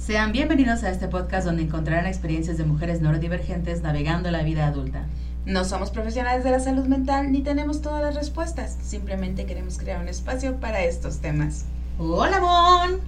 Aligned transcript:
Sean 0.00 0.32
bienvenidos 0.32 0.82
a 0.82 0.88
este 0.88 1.08
podcast 1.08 1.44
donde 1.44 1.62
encontrarán 1.62 2.06
experiencias 2.06 2.56
de 2.56 2.64
mujeres 2.64 3.02
neurodivergentes 3.02 3.82
navegando 3.82 4.30
la 4.30 4.42
vida 4.42 4.66
adulta. 4.66 5.04
No 5.44 5.62
somos 5.66 5.90
profesionales 5.90 6.42
de 6.42 6.50
la 6.50 6.58
salud 6.58 6.86
mental 6.86 7.30
ni 7.30 7.42
tenemos 7.42 7.82
todas 7.82 8.02
las 8.02 8.14
respuestas. 8.14 8.78
Simplemente 8.82 9.44
queremos 9.44 9.76
crear 9.76 10.00
un 10.00 10.08
espacio 10.08 10.56
para 10.56 10.82
estos 10.82 11.18
temas. 11.18 11.66
Hola, 11.98 12.40
Mon. 12.40 13.00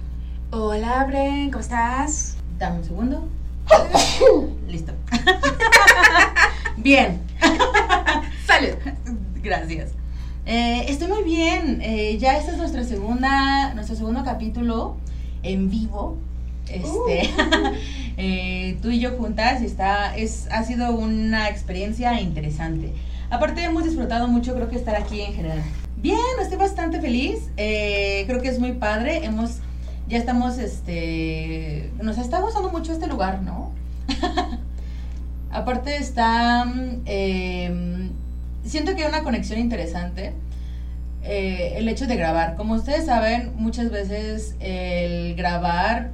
Hola, 0.51 1.03
Bren, 1.05 1.49
¿cómo 1.49 1.61
estás? 1.61 2.37
Dame 2.59 2.77
un 2.77 2.83
segundo. 2.83 3.27
Listo. 4.67 4.93
bien. 6.77 7.21
Salud. 8.45 8.77
Gracias. 9.41 9.93
Eh, 10.45 10.85
estoy 10.87 11.07
muy 11.07 11.23
bien. 11.23 11.81
Eh, 11.81 12.19
ya 12.19 12.37
este 12.37 12.51
es 12.51 12.57
nuestra 12.57 12.83
segunda, 12.83 13.73
nuestro 13.73 13.95
segundo 13.95 14.23
capítulo 14.23 14.97
en 15.41 15.71
vivo. 15.71 16.19
Este, 16.69 17.29
eh, 18.17 18.77
tú 18.81 18.89
y 18.89 18.99
yo 18.99 19.11
juntas 19.17 19.61
y 19.61 19.65
está, 19.65 20.15
es, 20.15 20.47
ha 20.51 20.63
sido 20.63 20.95
una 20.95 21.49
experiencia 21.49 22.19
interesante. 22.21 22.93
Aparte 23.29 23.63
hemos 23.63 23.83
disfrutado 23.83 24.27
mucho, 24.27 24.53
creo 24.53 24.69
que 24.69 24.75
estar 24.75 24.95
aquí 24.95 25.21
en 25.21 25.33
general. 25.33 25.63
Bien, 25.97 26.19
estoy 26.41 26.57
bastante 26.57 26.99
feliz. 26.99 27.49
creo 27.55 28.41
que 28.41 28.49
es 28.49 28.59
muy 28.59 28.73
padre. 28.73 29.25
Hemos, 29.25 29.59
ya 30.07 30.17
estamos, 30.17 30.57
este, 30.57 31.91
nos 32.01 32.17
está 32.17 32.39
gustando 32.41 32.69
mucho 32.69 32.91
este 32.91 33.07
lugar, 33.07 33.41
¿no? 33.41 33.71
Aparte 35.53 35.97
está, 35.97 36.65
em, 37.05 38.09
siento 38.65 38.95
que 38.95 39.03
hay 39.03 39.09
una 39.09 39.23
conexión 39.23 39.59
interesante. 39.59 40.33
Eh, 41.23 41.75
el 41.77 41.87
hecho 41.87 42.05
de 42.05 42.15
grabar. 42.15 42.55
Como 42.55 42.73
ustedes 42.73 43.05
saben, 43.05 43.53
muchas 43.55 43.91
veces 43.91 44.55
el 44.59 45.35
grabar, 45.35 46.11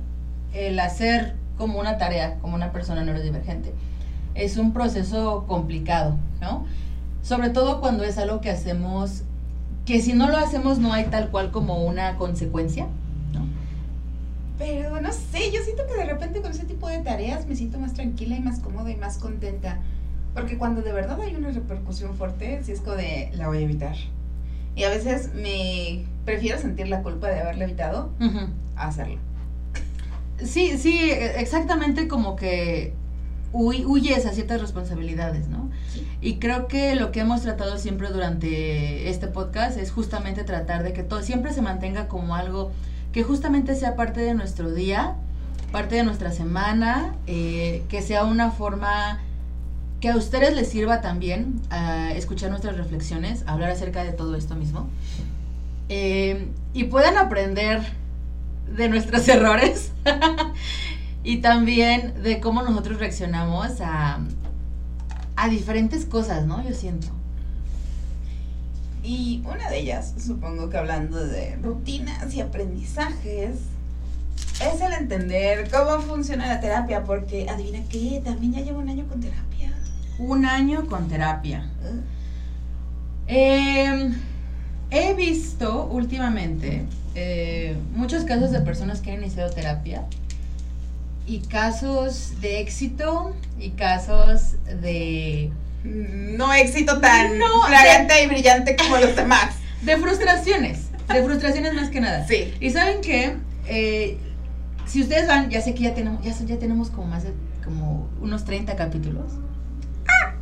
el 0.53 0.80
hacer 0.80 1.35
como 1.58 1.80
una 1.80 1.98
tarea, 1.98 2.38
como 2.41 2.55
una 2.55 2.71
persona 2.71 3.03
neurodivergente, 3.03 3.73
es 4.36 4.58
un 4.58 4.73
proceso 4.73 5.45
complicado, 5.47 6.16
¿no? 6.41 6.66
Sobre 7.22 7.50
todo 7.50 7.81
cuando 7.81 8.03
es 8.03 8.17
algo 8.17 8.41
que 8.41 8.50
hacemos, 8.50 9.23
que 9.86 10.02
si 10.02 10.14
no 10.14 10.30
lo 10.30 10.38
hacemos 10.38 10.80
no 10.80 10.94
hay 10.94 11.06
tal 11.06 11.30
cual 11.30 11.52
como 11.52 11.83
una 11.83 12.16
consecuencia, 12.17 12.88
¿no? 13.33 13.45
Pero 14.58 15.02
no 15.02 15.11
sé, 15.11 15.52
yo 15.52 15.61
siento 15.61 15.86
que 15.88 15.95
de 15.95 16.06
repente 16.06 16.41
con 16.41 16.52
ese 16.52 16.66
tipo 16.66 16.88
de 16.88 17.00
tareas 17.00 17.45
me 17.47 17.56
siento 17.56 17.80
más 17.80 17.94
tranquila 17.94 18.36
y 18.36 18.39
más 18.39 18.59
cómoda 18.59 18.89
y 18.89 18.95
más 18.95 19.17
contenta. 19.17 19.80
Porque 20.34 20.58
cuando 20.58 20.81
de 20.81 20.94
verdad 20.94 21.19
hay 21.19 21.36
una 21.36 21.50
repercusión 21.50 22.16
fuerte, 22.16 22.63
si 22.63 22.72
es 22.72 22.81
como 22.81 22.95
de 22.95 23.31
la 23.34 23.47
voy 23.47 23.58
a 23.58 23.61
evitar. 23.61 23.95
Y 24.75 24.84
a 24.84 24.89
veces 24.89 25.34
me 25.34 26.06
prefiero 26.23 26.58
sentir 26.58 26.88
la 26.88 27.02
culpa 27.02 27.28
de 27.28 27.39
haberla 27.39 27.66
evitado 27.66 28.11
a 28.75 28.88
hacerlo. 28.88 29.17
Sí, 30.43 30.77
sí, 30.77 31.11
exactamente 31.11 32.07
como 32.07 32.35
que 32.35 32.93
huyes 33.51 34.25
a 34.25 34.31
ciertas 34.31 34.61
responsabilidades, 34.61 35.47
¿no? 35.47 35.69
Y 36.21 36.35
creo 36.35 36.67
que 36.67 36.95
lo 36.95 37.11
que 37.11 37.21
hemos 37.21 37.41
tratado 37.41 37.77
siempre 37.77 38.09
durante 38.09 39.09
este 39.09 39.27
podcast 39.27 39.77
es 39.77 39.91
justamente 39.91 40.43
tratar 40.43 40.83
de 40.83 40.93
que 40.93 41.03
todo 41.03 41.21
siempre 41.21 41.53
se 41.53 41.61
mantenga 41.61 42.07
como 42.07 42.35
algo 42.35 42.71
que 43.11 43.23
justamente 43.23 43.75
sea 43.75 43.95
parte 43.95 44.21
de 44.21 44.33
nuestro 44.33 44.71
día, 44.71 45.15
parte 45.71 45.95
de 45.95 46.03
nuestra 46.03 46.31
semana, 46.31 47.15
eh, 47.25 47.83
que 47.89 48.01
sea 48.01 48.23
una 48.23 48.51
forma 48.51 49.19
que 49.99 50.09
a 50.09 50.15
ustedes 50.15 50.55
les 50.55 50.69
sirva 50.69 51.01
también 51.01 51.59
a 51.69 52.13
escuchar 52.13 52.49
nuestras 52.49 52.77
reflexiones, 52.77 53.43
hablar 53.47 53.71
acerca 53.71 54.03
de 54.03 54.11
todo 54.11 54.35
esto 54.35 54.55
mismo. 54.55 54.87
Eh, 55.89 56.47
y 56.73 56.85
puedan 56.85 57.17
aprender 57.17 57.81
de 58.75 58.89
nuestros 58.89 59.28
errores 59.30 59.92
y 61.23 61.38
también 61.38 62.22
de 62.23 62.39
cómo 62.39 62.62
nosotros 62.62 63.00
reaccionamos 63.00 63.81
a, 63.81 64.20
a 65.36 65.50
diferentes 65.50 66.06
cosas, 66.06 66.45
¿no? 66.45 66.64
Yo 66.67 66.73
siento. 66.73 67.08
Y 69.03 69.41
una 69.46 69.69
de 69.69 69.79
ellas, 69.79 70.13
supongo 70.18 70.69
que 70.69 70.78
hablando 70.78 71.25
de 71.25 71.56
rutinas 71.58 72.34
y 72.34 72.41
aprendizajes, 72.41 73.58
es 74.62 74.81
el 74.81 74.94
entender 74.94 75.69
cómo 75.72 76.02
funciona 76.02 76.47
la 76.47 76.59
terapia, 76.59 77.03
porque 77.03 77.50
adivina 77.50 77.79
qué, 77.90 78.22
también 78.24 78.53
ya 78.53 78.62
llevo 78.62 78.79
un 78.79 78.90
año 78.90 79.08
con 79.08 79.22
terapia 79.22 79.50
un 80.19 80.46
año 80.46 80.85
con 80.88 81.08
terapia. 81.08 81.66
Em, 83.25 84.13
he 84.91 85.13
visto 85.13 85.85
últimamente 85.85 86.85
eh, 87.16 87.75
muchos 87.94 88.24
casos 88.24 88.52
de 88.52 88.62
personas 88.62 89.02
que 89.02 89.12
han 89.12 89.20
iniciado 89.20 89.50
terapia 89.52 90.03
y 91.25 91.40
casos 91.40 92.40
de 92.42 92.59
éxito 92.59 93.36
y 93.59 93.72
casos 93.72 94.56
de 94.81 95.52
no 95.84 96.53
éxito 96.53 97.00
tan 97.00 97.38
no, 97.38 97.46
y 97.68 98.28
brillante 98.28 98.75
como 98.75 98.97
los 98.97 99.16
demás. 99.16 99.56
De 99.80 99.96
frustraciones, 99.96 100.88
de 101.08 101.24
frustraciones 101.24 101.74
más 101.74 101.90
que 101.90 102.02
nada. 102.02 102.28
Sí. 102.28 102.53
Y 102.59 102.70
saben 102.72 103.00
que 103.00 103.38
eh, 103.66 104.18
si 104.86 105.02
ustedes 105.02 105.26
van, 105.26 105.50
ya 105.50 105.62
sé 105.62 105.74
que 105.74 105.84
ya 105.84 105.94
tenemos, 105.94 106.22
ya, 106.22 106.34
ya 106.46 106.59
tenemos 106.59 106.90
como 106.90 107.08
más 107.08 107.24
de 107.24 107.31
como 107.64 108.09
unos 108.20 108.44
30 108.44 108.76
capítulos. 108.76 109.31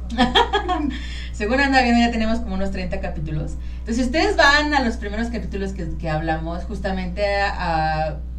Según 1.32 1.60
anda 1.60 1.82
viendo, 1.82 2.00
ya 2.00 2.12
tenemos 2.12 2.40
como 2.40 2.56
unos 2.56 2.72
30 2.72 3.00
capítulos. 3.00 3.54
Entonces, 3.80 3.98
si 3.98 4.04
ustedes 4.04 4.36
van 4.36 4.74
a 4.74 4.84
los 4.84 4.98
primeros 4.98 5.28
capítulos 5.28 5.74
que, 5.74 6.10
hablamos, 6.10 6.64
justamente 6.64 7.24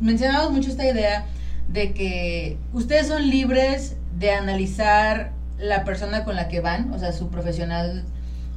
mencionamos 0.00 0.50
mucho 0.50 0.70
esta 0.70 0.84
idea 0.84 1.26
de 1.68 1.92
que 1.92 2.56
ustedes 2.72 3.06
son 3.06 3.28
libres 3.28 3.96
de 4.18 4.32
analizar 4.32 5.32
la 5.58 5.84
persona 5.84 6.24
con 6.24 6.36
la 6.36 6.48
que 6.48 6.60
van, 6.60 6.92
o 6.92 6.98
sea, 6.98 7.12
su 7.12 7.28
profesional 7.28 8.04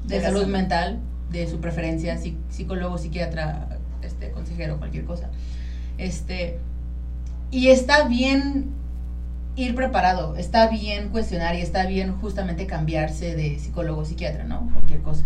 de, 0.05 0.21
salud 0.21 0.47
mental, 0.47 0.99
de 1.29 1.47
su 1.47 1.59
preferencia, 1.59 2.17
psicólogo, 2.49 2.97
psiquiatra, 2.97 3.77
este, 4.01 4.31
consejero, 4.31 4.77
cualquier 4.77 5.05
cosa. 5.05 5.29
Este, 5.97 6.59
y 7.51 7.67
está 7.67 8.07
bien 8.07 8.80
ir 9.55 9.75
preparado, 9.75 10.35
está 10.37 10.67
bien 10.67 11.09
cuestionar 11.09 11.55
y 11.55 11.61
está 11.61 11.85
bien 11.85 12.13
justamente 12.17 12.67
cambiarse 12.67 13.35
de 13.35 13.59
psicólogo 13.59 14.05
psiquiatra, 14.05 14.45
¿no? 14.45 14.69
Cualquier 14.73 15.01
cosa. 15.01 15.23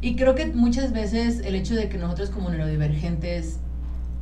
Y 0.00 0.16
creo 0.16 0.34
que 0.34 0.46
muchas 0.46 0.92
veces 0.92 1.40
el 1.40 1.54
hecho 1.54 1.74
de 1.74 1.88
que 1.88 1.98
nosotros 1.98 2.30
como 2.30 2.50
neurodivergentes 2.50 3.58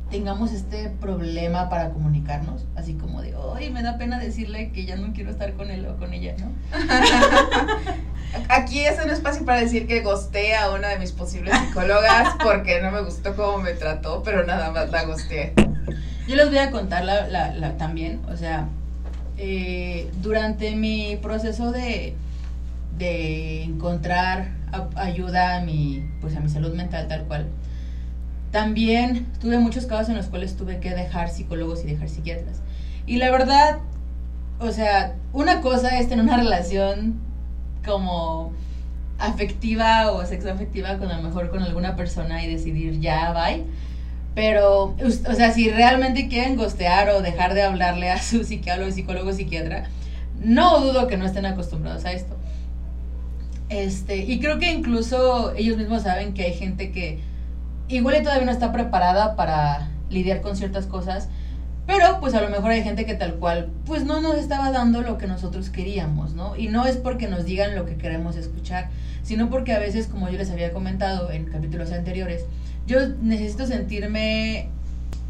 tengamos 0.09 0.53
este 0.53 0.89
problema 1.01 1.69
para 1.69 1.89
comunicarnos, 1.89 2.65
así 2.75 2.93
como 2.93 3.21
de, 3.21 3.35
ay, 3.55 3.69
me 3.69 3.83
da 3.83 3.97
pena 3.97 4.17
decirle 4.19 4.71
que 4.71 4.85
ya 4.85 4.95
no 4.95 5.13
quiero 5.13 5.29
estar 5.29 5.53
con 5.53 5.69
él 5.69 5.85
o 5.85 5.97
con 5.97 6.13
ella, 6.13 6.35
¿no? 6.39 6.51
Aquí 8.49 8.79
es 8.79 9.03
un 9.03 9.09
espacio 9.09 9.45
para 9.45 9.59
decir 9.59 9.85
que 9.85 10.01
gosté 10.01 10.55
a 10.55 10.71
una 10.71 10.87
de 10.89 10.99
mis 10.99 11.11
posibles 11.11 11.53
psicólogas 11.59 12.35
porque 12.41 12.81
no 12.81 12.91
me 12.91 13.01
gustó 13.01 13.35
cómo 13.35 13.59
me 13.59 13.73
trató, 13.73 14.23
pero 14.23 14.45
nada 14.45 14.71
más 14.71 14.89
la 14.91 15.03
gosté. 15.03 15.53
Yo 16.27 16.35
les 16.35 16.47
voy 16.47 16.57
a 16.57 16.71
contar 16.71 17.03
la, 17.03 17.27
la 17.27 17.77
también, 17.77 18.21
o 18.31 18.35
sea, 18.35 18.67
eh, 19.37 20.09
durante 20.21 20.75
mi 20.75 21.17
proceso 21.21 21.71
de, 21.71 22.15
de 22.97 23.63
encontrar 23.63 24.55
ayuda 24.95 25.57
a 25.57 25.61
mi, 25.61 26.03
pues 26.21 26.35
a 26.35 26.39
mi 26.39 26.49
salud 26.49 26.73
mental 26.73 27.07
tal 27.07 27.23
cual, 27.23 27.47
también 28.51 29.27
tuve 29.39 29.59
muchos 29.59 29.85
casos 29.85 30.09
en 30.09 30.15
los 30.15 30.27
cuales 30.27 30.55
tuve 30.55 30.79
que 30.79 30.93
dejar 30.93 31.29
psicólogos 31.29 31.83
y 31.83 31.87
dejar 31.87 32.09
psiquiatras. 32.09 32.61
Y 33.05 33.17
la 33.17 33.29
verdad, 33.31 33.79
o 34.59 34.71
sea, 34.71 35.15
una 35.33 35.61
cosa 35.61 35.99
es 35.99 36.09
tener 36.09 36.25
una 36.25 36.37
relación 36.37 37.15
como 37.85 38.51
afectiva 39.19 40.11
o 40.11 40.25
sexoafectiva 40.25 40.97
con 40.97 41.11
a 41.11 41.17
lo 41.17 41.23
mejor 41.23 41.49
con 41.49 41.61
alguna 41.63 41.95
persona 41.95 42.43
y 42.43 42.51
decidir 42.51 42.99
ya, 42.99 43.33
bye. 43.33 43.65
Pero, 44.37 44.95
o 45.01 45.33
sea, 45.33 45.51
si 45.51 45.67
realmente 45.71 46.27
quieren 46.27 46.57
gostear 46.57 47.09
o 47.09 47.23
dejar 47.23 47.55
de 47.55 47.63
hablarle 47.63 48.11
a 48.11 48.21
su 48.21 48.43
psicólogo, 48.43 48.91
psicólogo, 48.91 49.33
psiquiatra, 49.33 49.89
no 50.39 50.79
dudo 50.79 51.07
que 51.07 51.17
no 51.17 51.25
estén 51.25 51.47
acostumbrados 51.47 52.05
a 52.05 52.11
esto. 52.11 52.37
Este, 53.69 54.17
y 54.17 54.39
creo 54.39 54.59
que 54.59 54.71
incluso 54.71 55.55
ellos 55.55 55.77
mismos 55.77 56.03
saben 56.03 56.35
que 56.35 56.43
hay 56.43 56.53
gente 56.53 56.91
que 56.91 57.19
igual 57.87 58.17
y 58.17 58.21
todavía 58.21 58.45
no 58.45 58.51
está 58.51 58.71
preparada 58.71 59.35
para 59.35 59.89
lidiar 60.11 60.41
con 60.41 60.55
ciertas 60.55 60.85
cosas, 60.85 61.29
pero 61.87 62.19
pues 62.19 62.33
a 62.33 62.41
lo 62.41 62.49
mejor 62.49 62.71
hay 62.71 62.83
gente 62.83 63.05
que 63.05 63.15
tal 63.15 63.35
cual 63.35 63.69
pues 63.85 64.03
no 64.03 64.19
nos 64.19 64.35
estaba 64.35 64.71
dando 64.71 65.01
lo 65.01 65.17
que 65.17 65.25
nosotros 65.25 65.69
queríamos, 65.69 66.33
¿no? 66.33 66.57
Y 66.57 66.67
no 66.67 66.85
es 66.85 66.97
porque 66.97 67.29
nos 67.29 67.45
digan 67.45 67.75
lo 67.75 67.85
que 67.85 67.95
queremos 67.95 68.35
escuchar, 68.35 68.89
sino 69.23 69.49
porque 69.49 69.73
a 69.73 69.79
veces, 69.79 70.07
como 70.07 70.29
yo 70.29 70.37
les 70.37 70.51
había 70.51 70.73
comentado 70.73 71.31
en 71.31 71.45
capítulos 71.45 71.93
anteriores, 71.93 72.43
yo 72.85 72.99
necesito 73.21 73.65
sentirme 73.65 74.69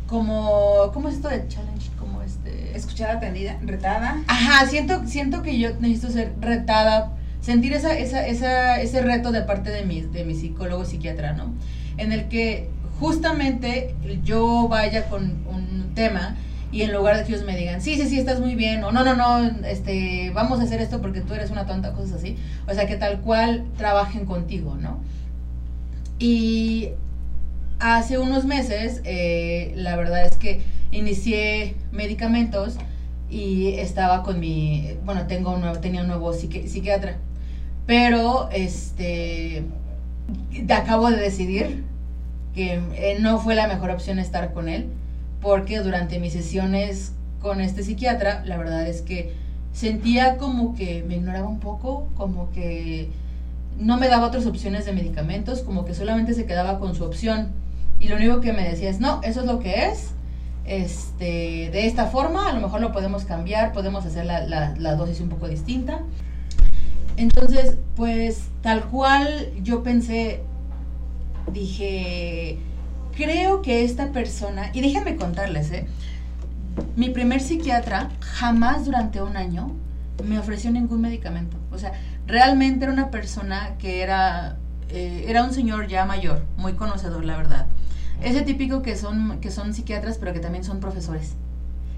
como, 0.08 0.92
¿cómo 0.94 1.10
es 1.10 1.16
esto 1.16 1.30
de 1.30 1.48
challenge? 1.48 1.92
Como 2.00 2.24
este... 2.24 2.76
Escuchada, 2.76 3.14
atendida, 3.14 3.58
retada. 3.64 4.24
Ajá, 4.28 4.66
siento, 4.66 5.06
siento 5.06 5.44
que 5.44 5.60
yo 5.60 5.70
necesito 5.80 6.12
ser 6.12 6.34
retada, 6.42 7.12
sentir 7.40 7.74
esa, 7.74 7.96
esa, 7.96 8.26
esa, 8.26 8.82
ese 8.82 9.02
reto 9.02 9.32
de 9.32 9.42
parte 9.42 9.70
de 9.70 9.84
mi, 9.84 10.02
de 10.02 10.26
mi 10.26 10.34
psicólogo 10.34 10.86
psiquiatra, 10.86 11.34
¿no? 11.34 11.54
En 11.98 12.12
el 12.12 12.30
que 12.30 12.70
justamente 13.00 13.94
yo 14.24 14.68
vaya 14.68 15.08
con 15.10 15.24
un 15.48 15.92
tema 15.94 16.36
y 16.78 16.84
en 16.84 16.94
lugar 16.94 17.18
de 17.18 17.24
que 17.24 17.34
ellos 17.34 17.44
me 17.44 17.58
digan, 17.58 17.82
sí, 17.82 17.96
sí, 17.96 18.08
sí, 18.08 18.20
estás 18.20 18.40
muy 18.40 18.54
bien, 18.54 18.84
o 18.84 18.92
no, 18.92 19.04
no, 19.04 19.16
no, 19.16 19.66
este, 19.66 20.30
vamos 20.36 20.60
a 20.60 20.64
hacer 20.64 20.80
esto 20.80 21.02
porque 21.02 21.22
tú 21.22 21.34
eres 21.34 21.50
una 21.50 21.66
tonta, 21.66 21.92
cosas 21.94 22.18
así. 22.18 22.38
O 22.68 22.74
sea, 22.76 22.86
que 22.86 22.98
tal 22.98 23.22
cual 23.22 23.66
trabajen 23.78 24.28
contigo, 24.28 24.76
¿no? 24.80 25.00
Y 26.20 26.90
hace 27.80 28.20
unos 28.20 28.46
meses, 28.46 29.02
eh, 29.06 29.74
la 29.76 29.96
verdad 29.96 30.28
es 30.28 30.38
que 30.38 30.62
inicié 30.92 31.74
medicamentos 31.92 32.76
y 33.28 33.70
estaba 33.80 34.22
con 34.22 34.40
mi, 34.40 34.92
bueno, 35.04 35.26
tengo 35.26 35.54
un 35.54 35.62
nuevo, 35.62 35.80
tenía 35.80 36.02
un 36.02 36.08
nuevo 36.10 36.32
psiquiatra, 36.32 37.18
pero 37.88 38.50
este, 38.52 39.64
acabo 40.70 41.10
de 41.10 41.18
decidir 41.18 41.86
que 42.54 42.80
eh, 42.94 43.18
no 43.20 43.40
fue 43.40 43.56
la 43.56 43.68
mejor 43.68 43.90
opción 43.90 44.20
estar 44.20 44.54
con 44.54 44.70
él, 44.70 44.92
porque 45.42 45.80
durante 45.80 46.20
mis 46.20 46.34
sesiones 46.34 47.14
con 47.42 47.62
este 47.62 47.84
psiquiatra, 47.84 48.44
la 48.46 48.58
verdad 48.58 48.88
es 48.88 49.02
que 49.02 49.34
sentía 49.72 50.38
como 50.38 50.76
que 50.76 51.04
me 51.08 51.18
ignoraba 51.18 51.48
un 51.48 51.60
poco, 51.60 52.08
como 52.16 52.52
que 52.52 53.10
no 53.78 53.98
me 53.98 54.08
daba 54.08 54.28
otras 54.28 54.46
opciones 54.46 54.86
de 54.86 54.94
medicamentos, 54.94 55.62
como 55.62 55.86
que 55.86 55.94
solamente 55.94 56.34
se 56.34 56.46
quedaba 56.46 56.80
con 56.80 56.96
su 56.96 57.04
opción. 57.04 57.50
Y 58.00 58.08
lo 58.08 58.16
único 58.16 58.42
que 58.42 58.54
me 58.54 58.68
decía 58.68 58.90
es, 58.90 59.00
no, 59.00 59.22
eso 59.24 59.42
es 59.42 59.46
lo 59.46 59.60
que 59.60 59.86
es, 59.86 60.12
este, 60.66 61.70
de 61.72 61.88
esta 61.88 62.08
forma, 62.08 62.50
a 62.50 62.54
lo 62.54 62.60
mejor 62.60 62.82
lo 62.82 62.92
podemos 62.92 63.24
cambiar, 63.24 63.72
podemos 63.72 64.06
hacer 64.06 64.26
la, 64.26 64.46
la, 64.46 64.76
la 64.78 64.96
dosis 64.96 65.22
un 65.22 65.30
poco 65.30 65.48
distinta. 65.48 66.02
Entonces, 67.16 67.78
pues 67.96 68.50
tal 68.62 68.84
cual 68.86 69.52
yo 69.64 69.82
pensé, 69.82 70.42
dije, 71.52 72.60
creo 73.18 73.62
que 73.62 73.84
esta 73.84 74.12
persona, 74.12 74.70
y 74.74 74.82
déjenme 74.82 75.16
contarles, 75.16 75.72
¿eh? 75.72 75.88
mi 76.96 77.10
primer 77.10 77.42
psiquiatra 77.42 78.12
jamás 78.20 78.86
durante 78.86 79.22
un 79.22 79.36
año 79.36 79.72
me 80.24 80.38
ofreció 80.38 80.72
ningún 80.72 81.02
medicamento. 81.02 81.58
O 81.72 81.80
sea, 81.80 81.94
realmente 82.28 82.86
era 82.86 82.94
una 82.94 83.10
persona 83.10 83.76
que 83.80 84.04
era, 84.04 84.58
eh, 84.90 85.26
era 85.28 85.44
un 85.44 85.54
señor 85.54 85.88
ya 85.88 86.06
mayor, 86.06 86.46
muy 86.58 86.74
conocedor, 86.74 87.26
la 87.26 87.36
verdad. 87.36 87.66
Ese 88.22 88.42
típico 88.44 88.84
que 88.84 88.96
son, 88.96 89.40
que 89.42 89.50
son 89.52 89.74
psiquiatras, 89.74 90.18
pero 90.20 90.34
que 90.34 90.40
también 90.40 90.64
son 90.64 90.80
profesores. 90.80 91.36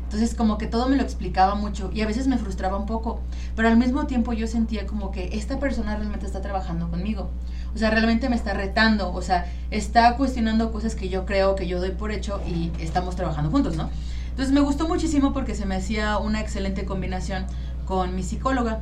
Entonces 0.09 0.33
como 0.33 0.57
que 0.57 0.65
todo 0.65 0.89
me 0.89 0.95
lo 0.95 1.03
explicaba 1.03 1.53
mucho 1.53 1.91
y 1.94 2.01
a 2.01 2.07
veces 2.07 2.25
me 2.25 2.39
frustraba 2.39 2.77
un 2.77 2.88
poco, 2.88 3.21
pero 3.56 3.67
al 3.67 3.77
mismo 3.77 4.07
tiempo 4.07 4.33
yo 4.33 4.47
sentía 4.47 4.88
como 4.88 5.11
que 5.11 5.29
esta 5.33 5.59
persona 5.59 5.95
realmente 5.95 6.25
está 6.25 6.41
trabajando 6.41 6.89
conmigo. 6.89 7.29
O 7.75 7.77
sea, 7.77 7.91
realmente 7.91 8.27
me 8.27 8.35
está 8.35 8.56
retando, 8.56 9.13
o 9.13 9.21
sea, 9.21 9.45
está 9.69 10.17
cuestionando 10.17 10.71
cosas 10.71 10.95
que 10.95 11.09
yo 11.09 11.27
creo 11.27 11.53
que 11.53 11.67
yo 11.67 11.79
doy 11.79 11.91
por 11.91 12.11
hecho 12.11 12.41
y 12.47 12.71
estamos 12.79 13.15
trabajando 13.15 13.51
juntos, 13.51 13.75
¿no? 13.75 13.91
Entonces 14.31 14.51
me 14.51 14.61
gustó 14.61 14.88
muchísimo 14.88 15.31
porque 15.31 15.53
se 15.53 15.67
me 15.67 15.75
hacía 15.75 16.17
una 16.17 16.41
excelente 16.41 16.85
combinación 16.85 17.45
con 17.85 18.15
mi 18.15 18.23
psicóloga, 18.23 18.79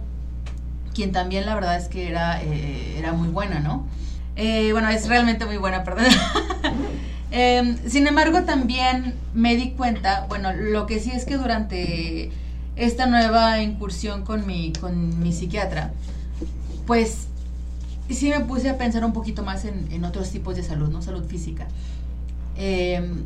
quien 0.95 1.12
también 1.12 1.45
la 1.45 1.56
verdad 1.56 1.75
es 1.75 1.89
que 1.89 2.07
era, 2.07 2.41
eh, 2.41 2.95
era 2.97 3.12
muy 3.12 3.27
buena, 3.27 3.59
¿no? 3.59 3.85
Eh, 4.38 4.71
bueno, 4.71 4.88
es 4.88 5.09
realmente 5.09 5.45
muy 5.45 5.57
buena, 5.57 5.83
perdón. 5.83 6.06
Em, 7.31 7.77
sin 7.88 8.07
embargo, 8.07 8.44
también 8.44 9.15
me 9.33 9.56
di 9.56 9.71
cuenta, 9.71 10.25
bueno, 10.29 10.53
lo 10.53 10.85
que 10.85 11.00
sí 11.00 11.12
es 11.12 11.25
que 11.25 11.38
durante 11.38 12.31
esta 12.75 13.06
nueva 13.06 13.62
incursión 13.62 14.24
con 14.24 14.45
mi, 14.47 14.71
con 14.74 15.19
mi 15.21 15.33
psiquiatra, 15.33 15.91
pues 16.85 17.27
sí 18.09 18.29
me 18.29 18.39
puse 18.41 18.69
a 18.69 18.77
pensar 18.77 19.03
un 19.03 19.13
poquito 19.13 19.44
más 19.44 19.65
en, 19.65 20.06
otros 20.06 20.31
tipos 20.31 20.56
de 20.56 20.63
salud, 20.63 20.89
¿no? 20.89 21.01
Salud 21.01 21.25
física. 21.25 21.68
Em, 22.56 23.25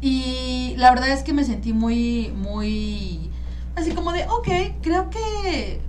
y 0.00 0.74
la 0.76 0.90
verdad 0.90 1.10
es 1.10 1.22
que 1.22 1.32
me 1.32 1.44
sentí 1.44 1.72
muy, 1.72 2.32
muy, 2.36 3.30
así 3.76 3.92
como 3.92 4.12
de, 4.12 4.26
ok, 4.26 4.48
creo 4.82 5.10
que 5.10 5.80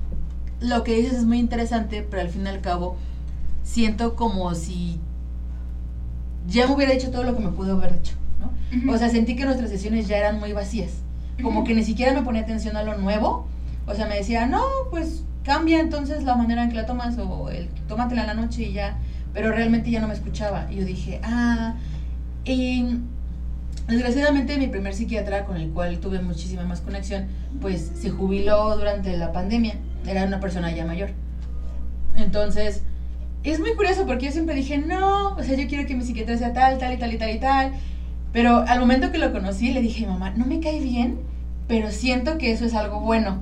lo 0.62 0.83
que 0.83 0.95
dices 0.95 1.13
es 1.13 1.25
muy 1.25 1.39
interesante, 1.39 2.03
pero 2.03 2.21
al 2.21 2.30
fin 2.30 2.45
y 2.45 2.50
al 2.50 2.62
cabo 2.62 2.97
siento 3.63 4.15
como 4.15 4.53
si 4.56 5.00
ya 6.50 6.68
me 6.68 6.74
hubiera 6.74 6.94
hecho 6.94 7.12
todo 7.12 7.24
lo 7.24 7.36
que 7.36 7.44
me 7.44 7.51
pudo 7.51 7.78
haber 7.78 7.94
hecho, 7.94 8.16
¿no? 8.40 8.94
O 8.94 8.98
sea, 8.98 9.10
sentí 9.10 9.36
que 9.36 9.46
nuestras 9.46 9.69
sesiones 9.69 10.07
ya 10.07 10.18
eran 10.18 10.40
muy 10.40 10.54
vacías, 10.54 10.92
como 11.42 11.63
que 11.63 11.74
ni 11.74 11.84
siquiera 11.84 12.13
me 12.13 12.22
ponía 12.22 12.42
atención 12.42 12.75
a 12.75 12.84
lo 12.84 12.98
nuevo, 12.98 13.48
o 13.88 13.96
sea, 13.96 14.06
me 14.07 14.16
decía, 14.16 14.46
no, 14.46 14.62
pues 14.92 15.24
cambia 15.44 15.80
entonces 15.80 16.24
la 16.24 16.36
manera 16.36 16.63
en 16.63 16.69
que 16.69 16.75
la 16.75 16.86
tomas 16.86 17.18
o 17.18 17.50
el 17.50 17.69
tómatela 17.88 18.22
en 18.22 18.28
la 18.28 18.34
noche 18.34 18.63
y 18.63 18.74
ya, 18.74 18.98
pero 19.34 19.51
realmente 19.51 19.90
ya 19.90 20.00
no 20.00 20.07
me 20.07 20.13
escuchaba. 20.13 20.68
Y 20.72 20.78
yo 20.78 20.86
dije, 20.86 21.19
ah, 21.24 21.75
y 22.46 23.00
desgraciadamente 23.88 24.57
mi 24.57 24.68
primer 24.68 24.94
psiquiatra 24.94 25.45
con 25.45 25.57
el 25.57 25.69
cual 25.72 26.00
tuve 26.00 26.22
muchísima 26.22 26.63
más 26.63 26.81
conexión, 26.81 27.28
pues 27.62 27.92
se 27.95 28.10
jubiló 28.10 28.75
durante 28.78 29.16
la 29.18 29.31
pandemia, 29.31 29.75
era 30.06 30.25
una 30.25 30.40
persona 30.40 30.72
ya 30.72 30.86
mayor. 30.86 31.12
Entonces, 32.16 32.84
es 33.44 33.59
muy 33.59 33.74
curioso 33.75 34.06
porque 34.06 34.25
yo 34.27 34.31
siempre 34.31 34.56
dije, 34.56 34.77
no, 34.77 35.36
o 35.36 35.44
sea, 35.44 35.56
yo 35.56 35.68
quiero 35.68 35.88
que 35.88 35.95
mi 35.95 36.03
psiquiatra 36.03 36.38
sea 36.38 36.53
tal, 36.53 36.77
tal 36.77 36.94
y 36.94 36.97
tal 36.97 37.13
y 37.13 37.18
tal 37.18 37.30
y 37.31 37.39
tal. 37.39 37.74
Pero 38.33 38.63
al 38.68 38.80
momento 38.80 39.12
que 39.12 39.18
lo 39.18 39.31
conocí, 39.31 39.71
le 39.71 39.81
dije, 39.81 40.06
mamá, 40.06 40.31
no 40.31 40.45
me 40.45 40.59
cae 40.59 40.80
bien, 40.80 41.19
pero 41.68 41.91
siento 41.91 42.38
que 42.38 42.51
eso 42.51 42.65
es 42.65 42.75
algo 42.75 43.00
bueno. 43.00 43.41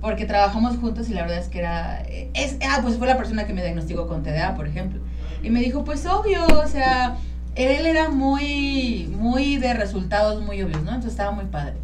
Porque 0.00 0.26
trabajamos 0.26 0.76
juntos 0.76 1.08
y 1.10 1.14
la 1.14 1.22
verdad 1.22 1.38
es 1.38 1.48
que 1.48 1.58
era. 1.58 2.02
Es, 2.34 2.56
ah, 2.68 2.78
pues 2.82 2.98
fue 2.98 3.08
la 3.08 3.16
persona 3.16 3.46
que 3.46 3.52
me 3.52 3.62
diagnosticó 3.62 4.06
con 4.06 4.22
TDA, 4.22 4.54
por 4.54 4.68
ejemplo. 4.68 5.00
Y 5.42 5.50
me 5.50 5.60
dijo, 5.60 5.82
pues 5.82 6.06
obvio, 6.06 6.46
o 6.46 6.66
sea, 6.68 7.16
él 7.56 7.84
era 7.84 8.08
muy, 8.08 9.12
muy 9.18 9.56
de 9.56 9.74
resultados 9.74 10.40
muy 10.44 10.62
obvios, 10.62 10.82
¿no? 10.82 10.90
Entonces 10.90 11.12
estaba 11.12 11.32
muy 11.32 11.46
padre. 11.46 11.74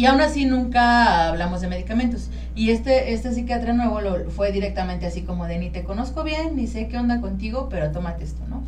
Y 0.00 0.06
aún 0.06 0.22
así 0.22 0.46
nunca 0.46 1.28
hablamos 1.28 1.60
de 1.60 1.68
medicamentos. 1.68 2.30
Y 2.54 2.70
este, 2.70 3.12
este 3.12 3.34
psiquiatra 3.34 3.74
nuevo 3.74 4.00
lo, 4.00 4.30
fue 4.30 4.50
directamente 4.50 5.04
así 5.04 5.20
como 5.20 5.44
de 5.44 5.58
ni 5.58 5.68
te 5.68 5.84
conozco 5.84 6.24
bien, 6.24 6.56
ni 6.56 6.68
sé 6.68 6.88
qué 6.88 6.96
onda 6.96 7.20
contigo, 7.20 7.68
pero 7.68 7.92
tómate 7.92 8.24
esto, 8.24 8.40
¿no? 8.48 8.62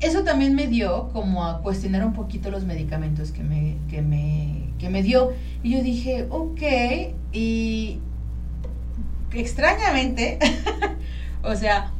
Eso 0.00 0.24
también 0.24 0.54
me 0.54 0.66
dio 0.66 1.10
como 1.12 1.44
a 1.44 1.60
cuestionar 1.60 2.06
un 2.06 2.14
poquito 2.14 2.50
los 2.50 2.64
medicamentos 2.64 3.32
que 3.32 3.42
me, 3.42 3.76
que 3.90 4.00
me, 4.00 4.72
que 4.78 4.88
me 4.88 5.02
dio. 5.02 5.34
Y 5.62 5.72
yo 5.72 5.82
dije, 5.82 6.26
ok, 6.30 6.62
y 7.34 8.00
extrañamente, 9.34 10.38
o 11.42 11.54
sea, 11.54 11.90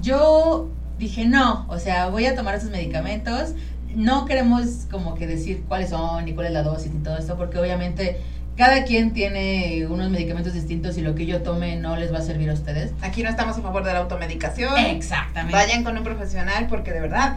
yo 0.00 0.70
dije, 0.98 1.26
no, 1.26 1.66
o 1.68 1.78
sea, 1.78 2.08
voy 2.08 2.24
a 2.24 2.34
tomar 2.34 2.54
esos 2.54 2.70
medicamentos 2.70 3.52
no 3.94 4.26
queremos 4.26 4.86
como 4.90 5.14
que 5.14 5.26
decir 5.26 5.64
cuáles 5.66 5.90
son 5.90 6.28
y 6.28 6.34
cuál 6.34 6.46
es 6.46 6.52
la 6.52 6.62
dosis 6.62 6.92
y 6.94 6.98
todo 6.98 7.16
esto, 7.16 7.36
porque 7.36 7.58
obviamente 7.58 8.20
cada 8.56 8.84
quien 8.84 9.12
tiene 9.12 9.86
unos 9.88 10.10
medicamentos 10.10 10.52
distintos 10.52 10.98
y 10.98 11.00
lo 11.00 11.14
que 11.14 11.26
yo 11.26 11.42
tome 11.42 11.76
no 11.76 11.96
les 11.96 12.12
va 12.12 12.18
a 12.18 12.22
servir 12.22 12.50
a 12.50 12.54
ustedes. 12.54 12.92
Aquí 13.02 13.22
no 13.22 13.30
estamos 13.30 13.56
a 13.56 13.62
favor 13.62 13.84
de 13.84 13.92
la 13.92 14.00
automedicación. 14.00 14.76
Exactamente. 14.76 15.56
Vayan 15.56 15.84
con 15.84 15.96
un 15.96 16.02
profesional 16.02 16.66
porque 16.68 16.92
de 16.92 17.00
verdad 17.00 17.36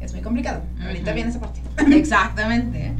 es 0.00 0.12
muy 0.12 0.22
complicado. 0.22 0.62
Ahorita 0.82 1.12
viene 1.12 1.30
esa 1.30 1.40
parte. 1.40 1.60
Exactamente. 1.96 2.92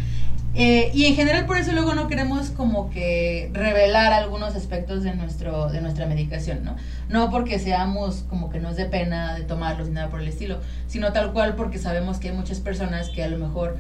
Eh, 0.59 0.91
y 0.95 1.05
en 1.05 1.15
general 1.15 1.45
por 1.45 1.59
eso 1.59 1.73
luego 1.73 1.95
no 1.95 2.09
queremos 2.09 2.49
como 2.49 2.89
que 2.89 3.51
revelar 3.53 4.15
algunos 4.15 4.57
aspectos 4.57 5.03
de, 5.03 5.15
nuestro, 5.15 5.69
de 5.69 5.83
nuestra 5.83 6.07
medicación, 6.07 6.65
¿no? 6.65 6.77
No 7.11 7.31
porque 7.31 7.59
seamos 7.59 8.25
como 8.31 8.49
que 8.49 8.59
nos 8.59 8.75
dé 8.75 8.87
pena 8.87 9.35
de 9.35 9.43
tomarlos 9.43 9.89
ni 9.89 9.95
nada 9.95 10.09
por 10.09 10.23
el 10.23 10.29
estilo, 10.29 10.59
sino 10.87 11.13
tal 11.13 11.35
cual 11.35 11.57
porque 11.57 11.79
sabemos 11.79 12.19
que 12.19 12.31
hay 12.31 12.35
muchas 12.35 12.61
personas 12.61 13.11
que 13.11 13.23
a 13.23 13.29
lo 13.29 13.37
mejor 13.37 13.77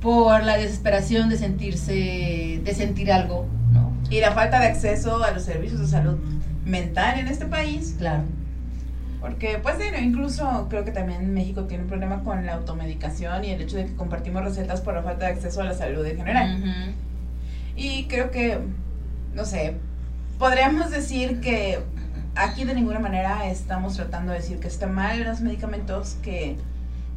por 0.00 0.44
la 0.44 0.56
desesperación 0.56 1.28
de 1.28 1.36
sentirse, 1.36 2.60
de 2.64 2.74
sentir 2.74 3.12
algo, 3.12 3.46
¿no? 3.70 3.92
Y 4.08 4.20
la 4.20 4.32
falta 4.32 4.58
de 4.60 4.68
acceso 4.68 5.22
a 5.22 5.30
los 5.32 5.42
servicios 5.42 5.80
de 5.80 5.88
salud 5.88 6.16
mental 6.64 7.18
en 7.18 7.28
este 7.28 7.44
país. 7.44 7.96
Claro 7.98 8.24
porque, 9.26 9.58
pues, 9.60 9.76
bueno, 9.76 9.98
incluso 9.98 10.68
creo 10.70 10.84
que 10.84 10.92
también 10.92 11.34
México 11.34 11.64
tiene 11.64 11.82
un 11.82 11.88
problema 11.88 12.22
con 12.22 12.46
la 12.46 12.54
automedicación 12.54 13.42
y 13.44 13.50
el 13.50 13.60
hecho 13.60 13.76
de 13.76 13.86
que 13.86 13.96
compartimos 13.96 14.44
recetas 14.44 14.80
por 14.80 14.94
la 14.94 15.02
falta 15.02 15.26
de 15.26 15.32
acceso 15.32 15.60
a 15.62 15.64
la 15.64 15.74
salud 15.74 16.06
en 16.06 16.16
general. 16.16 16.94
Y 17.74 18.04
creo 18.04 18.30
que, 18.30 18.60
no 19.34 19.44
sé, 19.44 19.74
podríamos 20.38 20.92
decir 20.92 21.40
que 21.40 21.80
aquí 22.36 22.62
de 22.62 22.74
ninguna 22.74 23.00
manera 23.00 23.50
estamos 23.50 23.96
tratando 23.96 24.30
de 24.30 24.38
decir 24.38 24.60
que 24.60 24.68
está 24.68 24.86
mal 24.86 25.24
los 25.24 25.40
medicamentos 25.40 26.18
que 26.22 26.56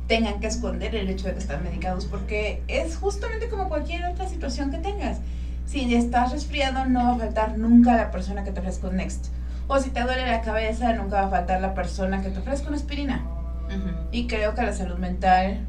tengan 0.07 0.39
que 0.39 0.47
esconder 0.47 0.95
el 0.95 1.09
hecho 1.09 1.27
de 1.27 1.33
que 1.33 1.39
están 1.39 1.63
medicados, 1.63 2.07
porque 2.07 2.63
es 2.67 2.97
justamente 2.97 3.49
como 3.49 3.69
cualquier 3.69 4.03
otra 4.05 4.27
situación 4.27 4.71
que 4.71 4.79
tengas. 4.79 5.19
Si 5.67 5.93
estás 5.93 6.31
resfriado, 6.31 6.85
no 6.85 7.03
va 7.03 7.11
a 7.13 7.17
faltar 7.19 7.59
nunca 7.59 7.95
la 7.95 8.09
persona 8.09 8.43
que 8.43 8.51
te 8.51 8.61
ofrezca 8.61 8.87
un 8.87 8.95
Next 8.95 9.27
o 9.69 9.79
si 9.79 9.91
te 9.91 10.01
duele 10.01 10.25
la 10.25 10.41
cabeza, 10.41 10.91
nunca 10.93 11.21
va 11.21 11.27
a 11.27 11.29
faltar 11.29 11.61
la 11.61 11.75
persona 11.75 12.21
que 12.21 12.29
te 12.29 12.39
ofrezca 12.39 12.67
una 12.67 12.77
aspirina. 12.77 13.23
Y 14.11 14.25
creo 14.25 14.55
que 14.55 14.63
la 14.63 14.73
salud 14.73 14.97
mental, 14.97 15.59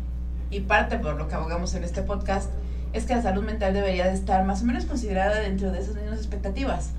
y 0.50 0.61
parte 0.61 0.99
por 0.99 1.16
lo 1.16 1.28
que 1.28 1.35
abogamos 1.35 1.75
en 1.75 1.85
este 1.85 2.00
podcast, 2.00 2.50
es 2.95 3.04
que 3.04 3.14
la 3.14 3.21
salud 3.21 3.45
mental 3.45 3.75
debería 3.75 4.07
de 4.07 4.14
estar 4.14 4.42
más 4.45 4.62
o 4.62 4.64
menos 4.64 4.87
considerada 4.87 5.40
dentro 5.40 5.71
de 5.71 5.80
esas 5.80 5.97
mismas 5.97 6.19
expectativas. 6.19 6.92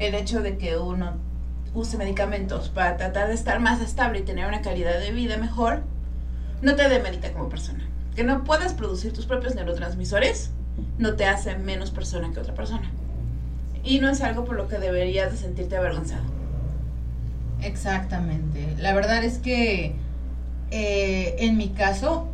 El 0.00 0.16
hecho 0.16 0.42
de 0.42 0.58
que 0.58 0.76
uno 0.76 1.12
use 1.74 1.96
medicamentos 1.96 2.70
para 2.70 2.96
tratar 2.96 3.28
de 3.28 3.34
estar 3.34 3.60
más 3.60 3.80
estable 3.80 4.18
y 4.18 4.22
tener 4.22 4.48
una 4.48 4.60
calidad 4.60 4.98
de 4.98 5.12
vida 5.12 5.36
mejor, 5.36 5.82
no 6.60 6.74
te 6.74 6.88
demerita 6.88 7.32
como 7.32 7.48
persona. 7.48 7.88
Que 8.16 8.24
no 8.24 8.42
puedas 8.42 8.74
producir 8.74 9.12
tus 9.12 9.26
propios 9.26 9.54
neurotransmisores 9.54 10.50
no 10.98 11.14
te 11.14 11.24
hace 11.24 11.56
menos 11.56 11.92
persona 11.92 12.32
que 12.32 12.40
otra 12.40 12.54
persona. 12.54 12.90
Y 13.84 14.00
no 14.00 14.08
es 14.08 14.20
algo 14.22 14.44
por 14.44 14.56
lo 14.56 14.66
que 14.66 14.78
deberías 14.78 15.30
de 15.30 15.38
sentirte 15.38 15.76
avergonzado. 15.76 16.37
Exactamente. 17.62 18.66
La 18.78 18.94
verdad 18.94 19.24
es 19.24 19.38
que 19.38 19.94
eh, 20.70 21.36
en 21.38 21.56
mi 21.56 21.70
caso, 21.70 22.28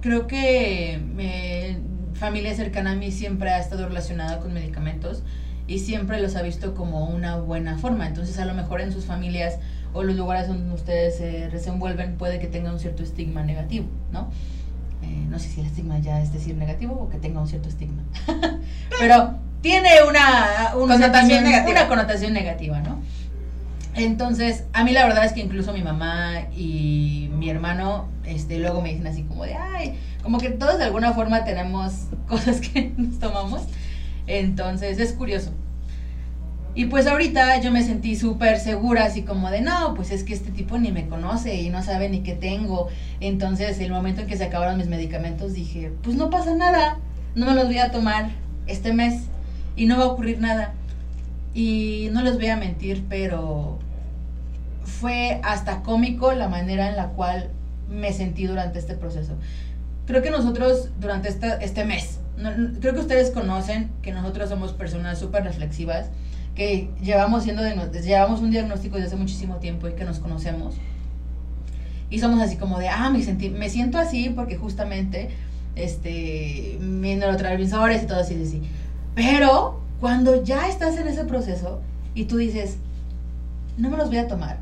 creo 0.00 0.26
que 0.26 1.00
mi 1.14 2.18
familia 2.18 2.54
cercana 2.54 2.92
a 2.92 2.94
mí 2.94 3.10
siempre 3.10 3.50
ha 3.50 3.58
estado 3.58 3.88
relacionada 3.88 4.40
con 4.40 4.52
medicamentos 4.52 5.22
y 5.66 5.78
siempre 5.78 6.20
los 6.20 6.36
ha 6.36 6.42
visto 6.42 6.74
como 6.74 7.06
una 7.06 7.36
buena 7.36 7.78
forma. 7.78 8.06
Entonces 8.06 8.38
a 8.38 8.44
lo 8.44 8.54
mejor 8.54 8.80
en 8.80 8.92
sus 8.92 9.04
familias 9.04 9.58
o 9.92 10.02
los 10.02 10.16
lugares 10.16 10.48
donde 10.48 10.74
ustedes 10.74 11.16
se 11.16 11.48
desenvuelven 11.48 12.16
puede 12.16 12.38
que 12.38 12.46
tenga 12.46 12.72
un 12.72 12.80
cierto 12.80 13.02
estigma 13.02 13.42
negativo, 13.42 13.86
¿no? 14.12 14.30
Eh, 15.02 15.26
no 15.28 15.38
sé 15.38 15.48
si 15.48 15.60
el 15.60 15.66
estigma 15.66 15.98
ya 15.98 16.20
es 16.20 16.32
decir 16.32 16.54
negativo 16.56 16.94
o 16.94 17.08
que 17.08 17.18
tenga 17.18 17.40
un 17.40 17.48
cierto 17.48 17.68
estigma. 17.68 18.02
Pero 18.98 19.38
tiene 19.60 19.90
una, 20.08 20.72
connotación 20.72 21.44
una 21.66 21.88
connotación 21.88 22.32
negativa, 22.34 22.80
¿no? 22.80 23.00
Entonces, 23.96 24.64
a 24.72 24.82
mí 24.84 24.92
la 24.92 25.04
verdad 25.04 25.24
es 25.24 25.32
que 25.32 25.40
incluso 25.40 25.72
mi 25.72 25.82
mamá 25.82 26.48
y 26.54 27.30
mi 27.32 27.48
hermano, 27.48 28.08
este, 28.24 28.58
luego 28.58 28.80
me 28.82 28.90
dicen 28.90 29.06
así 29.06 29.22
como 29.22 29.44
de, 29.44 29.54
ay, 29.54 29.94
como 30.22 30.38
que 30.38 30.50
todos 30.50 30.78
de 30.78 30.84
alguna 30.84 31.12
forma 31.12 31.44
tenemos 31.44 32.08
cosas 32.28 32.60
que 32.60 32.92
nos 32.96 33.18
tomamos. 33.18 33.62
Entonces, 34.26 34.98
es 34.98 35.12
curioso. 35.12 35.52
Y 36.76 36.86
pues 36.86 37.06
ahorita 37.06 37.60
yo 37.60 37.70
me 37.70 37.84
sentí 37.84 38.16
súper 38.16 38.58
segura, 38.58 39.04
así 39.04 39.22
como 39.22 39.48
de, 39.48 39.60
no, 39.60 39.94
pues 39.94 40.10
es 40.10 40.24
que 40.24 40.34
este 40.34 40.50
tipo 40.50 40.76
ni 40.76 40.90
me 40.90 41.06
conoce 41.06 41.54
y 41.54 41.70
no 41.70 41.84
sabe 41.84 42.08
ni 42.08 42.24
qué 42.24 42.32
tengo. 42.32 42.88
Entonces, 43.20 43.78
el 43.78 43.92
momento 43.92 44.22
en 44.22 44.26
que 44.26 44.36
se 44.36 44.44
acabaron 44.44 44.78
mis 44.78 44.88
medicamentos, 44.88 45.54
dije, 45.54 45.92
pues 46.02 46.16
no 46.16 46.30
pasa 46.30 46.56
nada, 46.56 46.98
no 47.36 47.46
me 47.46 47.54
los 47.54 47.66
voy 47.66 47.78
a 47.78 47.92
tomar 47.92 48.30
este 48.66 48.92
mes 48.92 49.22
y 49.76 49.86
no 49.86 49.98
va 49.98 50.04
a 50.04 50.08
ocurrir 50.08 50.40
nada. 50.40 50.73
Y 51.54 52.08
no 52.12 52.22
les 52.22 52.34
voy 52.34 52.48
a 52.48 52.56
mentir, 52.56 53.04
pero 53.08 53.78
fue 54.82 55.40
hasta 55.44 55.82
cómico 55.82 56.32
la 56.32 56.48
manera 56.48 56.88
en 56.88 56.96
la 56.96 57.08
cual 57.08 57.50
me 57.88 58.12
sentí 58.12 58.46
durante 58.46 58.78
este 58.78 58.94
proceso. 58.94 59.34
Creo 60.06 60.22
que 60.22 60.30
nosotros 60.30 60.90
durante 61.00 61.28
esta, 61.28 61.54
este 61.56 61.84
mes, 61.84 62.18
creo 62.80 62.94
que 62.94 63.00
ustedes 63.00 63.30
conocen 63.30 63.90
que 64.02 64.12
nosotros 64.12 64.50
somos 64.50 64.72
personas 64.72 65.18
súper 65.18 65.44
reflexivas, 65.44 66.10
que 66.54 66.90
llevamos, 67.00 67.44
siendo 67.44 67.62
llevamos 67.62 68.40
un 68.40 68.50
diagnóstico 68.50 68.96
desde 68.96 69.08
hace 69.08 69.16
muchísimo 69.16 69.56
tiempo 69.56 69.88
y 69.88 69.92
que 69.92 70.04
nos 70.04 70.18
conocemos. 70.18 70.74
Y 72.10 72.18
somos 72.18 72.40
así 72.40 72.56
como 72.56 72.78
de, 72.78 72.88
ah, 72.88 73.10
me, 73.10 73.22
sentí, 73.22 73.48
me 73.48 73.68
siento 73.70 73.98
así 73.98 74.28
porque 74.28 74.56
justamente 74.56 75.30
este, 75.74 76.78
mis 76.80 77.16
neurotransmisores 77.18 78.02
y 78.02 78.06
todo 78.06 78.20
así, 78.20 78.40
así. 78.40 78.62
Pero 79.14 79.83
cuando 80.04 80.44
ya 80.44 80.68
estás 80.68 80.98
en 80.98 81.08
ese 81.08 81.24
proceso 81.24 81.80
y 82.14 82.26
tú 82.26 82.36
dices, 82.36 82.76
no 83.78 83.88
me 83.88 83.96
los 83.96 84.08
voy 84.08 84.18
a 84.18 84.28
tomar, 84.28 84.58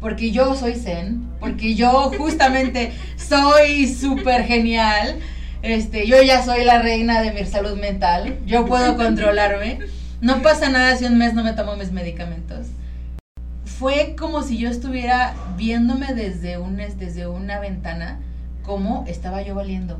porque 0.00 0.30
yo 0.30 0.54
soy 0.54 0.74
zen, 0.74 1.28
porque 1.40 1.74
yo 1.74 2.12
justamente 2.16 2.92
soy 3.16 3.88
súper 3.88 4.44
genial, 4.44 5.18
este, 5.62 6.06
yo 6.06 6.22
ya 6.22 6.44
soy 6.44 6.62
la 6.62 6.80
reina 6.80 7.22
de 7.22 7.32
mi 7.32 7.44
salud 7.44 7.76
mental, 7.76 8.38
yo 8.46 8.66
puedo 8.66 8.96
controlarme, 8.96 9.80
no 10.20 10.42
pasa 10.42 10.68
nada 10.68 10.96
si 10.96 11.06
un 11.06 11.18
mes 11.18 11.34
no 11.34 11.42
me 11.42 11.52
tomo 11.52 11.74
mis 11.74 11.90
medicamentos. 11.90 12.68
Fue 13.64 14.14
como 14.16 14.44
si 14.44 14.58
yo 14.58 14.70
estuviera 14.70 15.34
viéndome 15.56 16.14
desde, 16.14 16.56
un, 16.56 16.76
desde 16.76 17.26
una 17.26 17.58
ventana, 17.58 18.20
como 18.62 19.04
estaba 19.08 19.42
yo 19.42 19.56
valiendo. 19.56 19.98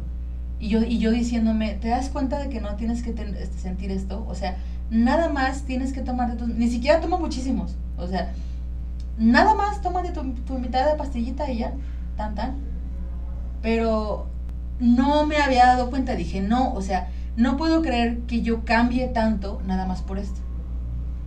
Y 0.62 0.68
yo, 0.68 0.80
y 0.84 0.98
yo 0.98 1.10
diciéndome, 1.10 1.74
¿te 1.74 1.88
das 1.88 2.08
cuenta 2.08 2.38
de 2.38 2.48
que 2.48 2.60
no 2.60 2.76
tienes 2.76 3.02
que 3.02 3.10
este, 3.10 3.58
sentir 3.58 3.90
esto? 3.90 4.24
O 4.28 4.36
sea, 4.36 4.58
nada 4.90 5.28
más 5.28 5.62
tienes 5.62 5.92
que 5.92 6.02
tomar 6.02 6.36
de 6.36 6.46
Ni 6.46 6.68
siquiera 6.68 7.00
tomo 7.00 7.18
muchísimos. 7.18 7.74
O 7.96 8.06
sea, 8.06 8.32
nada 9.18 9.56
más 9.56 9.82
toma 9.82 10.02
de 10.02 10.10
tu, 10.10 10.22
mitad 10.60 10.88
de 10.88 10.96
pastillita 10.96 11.50
y 11.50 11.58
ya, 11.58 11.72
tan 12.16 12.36
tan. 12.36 12.54
Pero 13.60 14.28
no 14.78 15.26
me 15.26 15.38
había 15.38 15.66
dado 15.66 15.90
cuenta, 15.90 16.14
dije, 16.14 16.40
no, 16.40 16.72
o 16.74 16.80
sea, 16.80 17.08
no 17.36 17.56
puedo 17.56 17.82
creer 17.82 18.20
que 18.28 18.42
yo 18.42 18.64
cambie 18.64 19.08
tanto 19.08 19.60
nada 19.66 19.84
más 19.84 20.00
por 20.00 20.20
esto. 20.20 20.38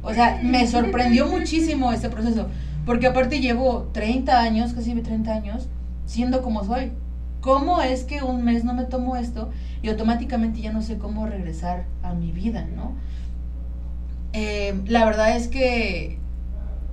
O 0.01 0.13
sea, 0.13 0.39
me 0.43 0.65
sorprendió 0.65 1.27
muchísimo 1.29 1.91
este 1.91 2.07
proceso, 2.07 2.47
porque 2.85 3.07
aparte 3.07 3.41
llevo 3.41 3.89
30 3.91 4.39
años, 4.39 4.71
casi 4.71 4.95
30 4.95 5.33
años, 5.33 5.67
siendo 6.05 6.41
como 6.41 6.63
soy. 6.63 6.93
¿Cómo 7.45 7.79
es 7.79 8.05
que 8.05 8.23
un 8.23 8.43
mes 8.43 8.63
no 8.63 8.73
me 8.73 8.85
tomo 8.85 9.17
esto 9.17 9.51
y 9.83 9.89
automáticamente 9.89 10.61
ya 10.61 10.73
no 10.73 10.81
sé 10.81 10.97
cómo 10.97 11.27
regresar 11.27 11.85
a 12.01 12.11
mi 12.15 12.31
vida, 12.31 12.65
¿no? 12.75 12.95
Eh, 14.33 14.81
la 14.87 15.05
verdad 15.05 15.37
es 15.37 15.47
que 15.47 16.17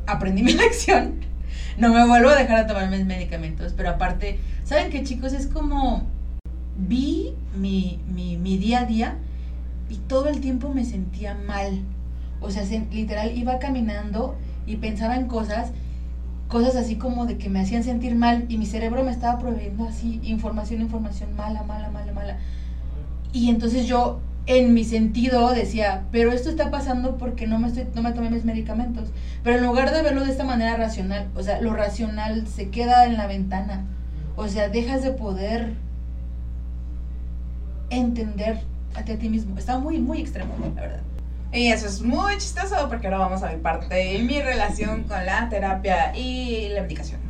aprendí 0.07 0.43
mi 0.43 0.53
lección. 0.53 1.21
No 1.79 1.89
me 1.95 2.07
vuelvo 2.07 2.29
a 2.29 2.35
dejar 2.35 2.59
de 2.59 2.65
tomar 2.67 2.91
mis 2.91 3.07
medicamentos, 3.07 3.73
pero 3.75 3.89
aparte, 3.89 4.41
¿saben 4.63 4.91
qué 4.91 5.03
chicos? 5.05 5.33
Es 5.33 5.47
como 5.47 6.03
vi 6.77 7.33
mi, 7.57 7.99
mi, 8.07 8.59
día 8.59 8.81
a 8.81 8.85
día 8.85 9.17
y 9.89 9.97
todo 10.07 10.29
el 10.29 10.43
tiempo 10.43 10.69
me 10.69 10.85
sentía 10.85 11.35
mal. 11.35 11.81
O 12.43 12.51
sea, 12.51 12.63
literal 12.91 13.39
iba 13.39 13.59
caminando 13.59 14.37
y 14.67 14.77
pensaba 14.77 15.17
en 15.17 15.29
cosas 15.29 15.73
cosas 16.53 16.77
así 16.77 16.97
como 16.97 17.25
de 17.25 17.39
que 17.39 17.49
me 17.49 17.61
hacían 17.61 17.83
sentir 17.83 18.15
mal 18.15 18.45
y 18.51 18.59
mi 18.59 18.67
cerebro 18.67 19.03
me 19.03 19.11
estaba 19.11 19.39
proveyendo 19.39 19.89
así 19.89 20.21
información, 20.23 20.83
información 20.83 21.35
mala, 21.35 21.63
mala, 21.63 21.89
mala, 21.89 22.13
mala. 22.13 22.37
Y 23.33 23.49
entonces 23.49 23.87
yo 23.87 24.21
en 24.45 24.75
mi 24.75 24.85
sentido 24.85 25.51
decía, 25.53 26.05
pero 26.13 26.31
esto 26.31 26.51
está 26.51 26.71
pasando 26.71 27.17
porque 27.17 27.47
no 27.47 27.59
me 27.59 27.69
estoy 27.69 27.87
no 27.95 28.03
me 28.03 28.13
tomé 28.13 28.29
mis 28.29 28.45
medicamentos. 28.45 29.09
Pero 29.43 29.57
en 29.57 29.65
lugar 29.65 29.95
de 29.95 30.03
verlo 30.03 30.27
de 30.27 30.31
esta 30.31 30.45
manera 30.45 30.77
racional, 30.77 31.31
o 31.35 31.43
sea, 31.43 31.59
lo 31.63 31.73
racional 31.73 32.47
se 32.47 32.69
queda 32.69 33.07
en 33.07 33.17
la 33.17 33.27
ventana. 33.27 33.87
O 34.37 34.47
sea, 34.47 34.69
dejas 34.69 35.03
de 35.03 35.13
poder 35.13 35.73
entender 37.89 38.61
a 38.95 39.05
ti, 39.05 39.31
mismo. 39.31 39.57
Está 39.57 39.79
muy 39.79 39.99
muy 40.01 40.21
extremo, 40.21 40.53
la 40.75 40.83
verdad. 40.83 41.01
Y 41.53 41.69
eso 41.69 41.87
es 41.87 42.01
muy 42.01 42.39
chistoso 42.39 42.89
porque 42.89 43.09
ahora 43.09 43.19
vamos 43.19 43.43
a 43.43 43.49
ver 43.49 43.61
parte 43.61 43.95
de 43.95 44.19
mi 44.21 44.41
relación 44.41 45.05
con 45.05 45.25
la 45.27 45.51
terapia 45.51 46.17
y 46.17 46.71
la 46.71 46.81
medicación. 46.81 47.21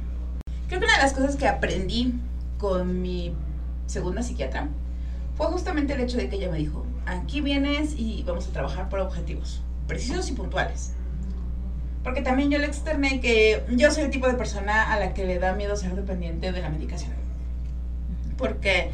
Creo 0.68 0.78
que 0.78 0.86
una 0.86 0.96
de 0.96 1.02
las 1.02 1.12
cosas 1.12 1.34
que 1.34 1.48
aprendí 1.48 2.14
con 2.56 3.02
mi 3.02 3.34
segunda 3.86 4.22
psiquiatra 4.22 4.68
fue 5.34 5.46
justamente 5.46 5.94
el 5.94 6.00
hecho 6.00 6.18
de 6.18 6.28
que 6.28 6.36
ella 6.36 6.50
me 6.50 6.58
dijo, 6.58 6.86
aquí 7.04 7.40
vienes 7.40 7.94
y 7.96 8.22
vamos 8.22 8.46
a 8.46 8.52
trabajar 8.52 8.88
por 8.88 9.00
objetivos 9.00 9.60
precisos 9.88 10.30
y 10.30 10.34
puntuales. 10.34 10.92
Porque 12.04 12.22
también 12.22 12.48
yo 12.48 12.58
le 12.58 12.66
externé 12.66 13.20
que 13.20 13.64
yo 13.70 13.90
soy 13.90 14.04
el 14.04 14.10
tipo 14.10 14.28
de 14.28 14.34
persona 14.34 14.92
a 14.92 15.00
la 15.00 15.14
que 15.14 15.24
le 15.24 15.40
da 15.40 15.54
miedo 15.54 15.74
ser 15.74 15.96
dependiente 15.96 16.52
de 16.52 16.60
la 16.60 16.68
medicación. 16.68 17.12
Porque 18.38 18.90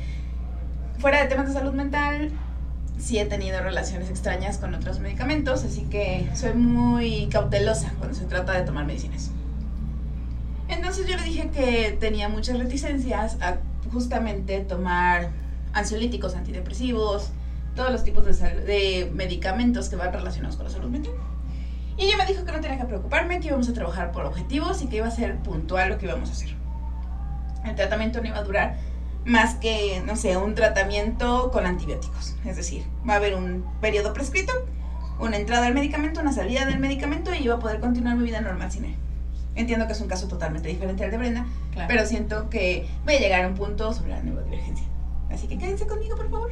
fuera 0.99 1.23
de 1.23 1.29
temas 1.29 1.49
de 1.49 1.53
salud 1.53 1.75
mental, 1.75 2.33
sí 2.99 3.19
he 3.19 3.25
tenido 3.25 3.61
relaciones 3.61 4.11
extrañas 4.11 4.59
con 4.59 4.75
otros 4.75 4.99
medicamentos, 4.99 5.65
así 5.65 5.83
que 5.83 6.29
soy 6.35 6.55
muy 6.55 7.29
cautelosa 7.29 7.93
cuando 7.99 8.15
se 8.17 8.25
trata 8.25 8.53
de 8.53 8.63
tomar 8.63 8.85
medicinas. 8.85 9.31
Entonces 10.69 11.07
yo 11.07 11.17
le 11.17 11.23
dije 11.23 11.51
que 11.51 11.97
tenía 11.99 12.29
muchas 12.29 12.59
reticencias 12.59 13.39
a 13.41 13.59
justamente 13.93 14.61
tomar 14.61 15.31
ansiolíticos, 15.73 16.35
antidepresivos, 16.35 17.31
todos 17.75 17.91
los 17.93 18.05
tipos 18.05 18.25
de, 18.25 18.33
de 18.33 19.11
medicamentos 19.15 19.89
que 19.89 19.97
van 19.97 20.13
relacionados 20.13 20.57
con 20.57 20.67
la 20.67 20.73
salud 20.73 20.91
mental. 20.91 21.15
Y 21.97 22.05
ella 22.05 22.17
me 22.17 22.27
dijo 22.27 22.45
que 22.45 22.53
no 22.53 22.61
tenía 22.61 22.79
que 22.79 22.85
preocuparme, 22.85 23.41
que 23.41 23.49
íbamos 23.49 23.69
a 23.69 23.73
trabajar 23.73 24.13
por 24.13 24.25
objetivos 24.25 24.83
y 24.83 24.89
que 24.89 24.97
iba 24.97 25.07
a 25.07 25.11
ser 25.11 25.37
puntual 25.39 25.89
lo 25.89 25.99
que 25.99 26.07
íbamos 26.07 26.29
a 26.29 26.33
hacer. 26.33 26.51
El 27.65 27.75
tratamiento 27.75 28.21
no 28.21 28.29
iba 28.29 28.39
a 28.39 28.45
durar 28.45 28.77
más 29.29 29.57
que, 29.57 30.03
no 30.07 30.17
sé, 30.17 30.39
un 30.39 30.55
tratamiento 30.55 31.51
con 31.53 31.67
antibióticos. 31.67 32.35
Es 32.47 32.57
decir, 32.57 32.85
va 33.09 33.13
a 33.13 33.17
haber 33.17 33.35
un 33.35 33.63
periodo 33.81 34.15
prescrito, 34.15 34.53
una 35.21 35.37
entrada 35.37 35.67
al 35.67 35.75
medicamento, 35.75 36.21
una 36.21 36.33
salida 36.33 36.65
del 36.65 36.79
medicamento 36.79 37.35
y 37.35 37.45
yo 37.45 37.53
voy 37.53 37.59
a 37.59 37.63
poder 37.63 37.81
continuar 37.81 38.17
mi 38.17 38.25
vida 38.25 38.41
normal 38.41 38.73
sin 38.73 38.87
él. 38.87 38.97
Entiendo 39.55 39.87
que 39.87 39.93
es 39.93 40.01
un 40.01 40.09
caso 40.09 40.29
totalmente 40.29 40.69
diferente 40.69 41.05
al 41.05 41.11
de 41.11 41.19
Brenda, 41.19 41.47
pero 41.89 42.07
siento 42.07 42.49
que 42.49 42.89
voy 43.05 43.17
a 43.17 43.21
llegar 43.21 43.45
a 43.45 43.49
un 43.49 43.55
punto 43.55 43.93
sobre 43.93 44.11
la 44.11 44.23
neurodivergencia. 44.23 44.87
Así 45.31 45.47
que 45.47 45.59
quédense 45.59 45.87
conmigo, 45.87 46.17
por 46.17 46.31
favor. 46.31 46.51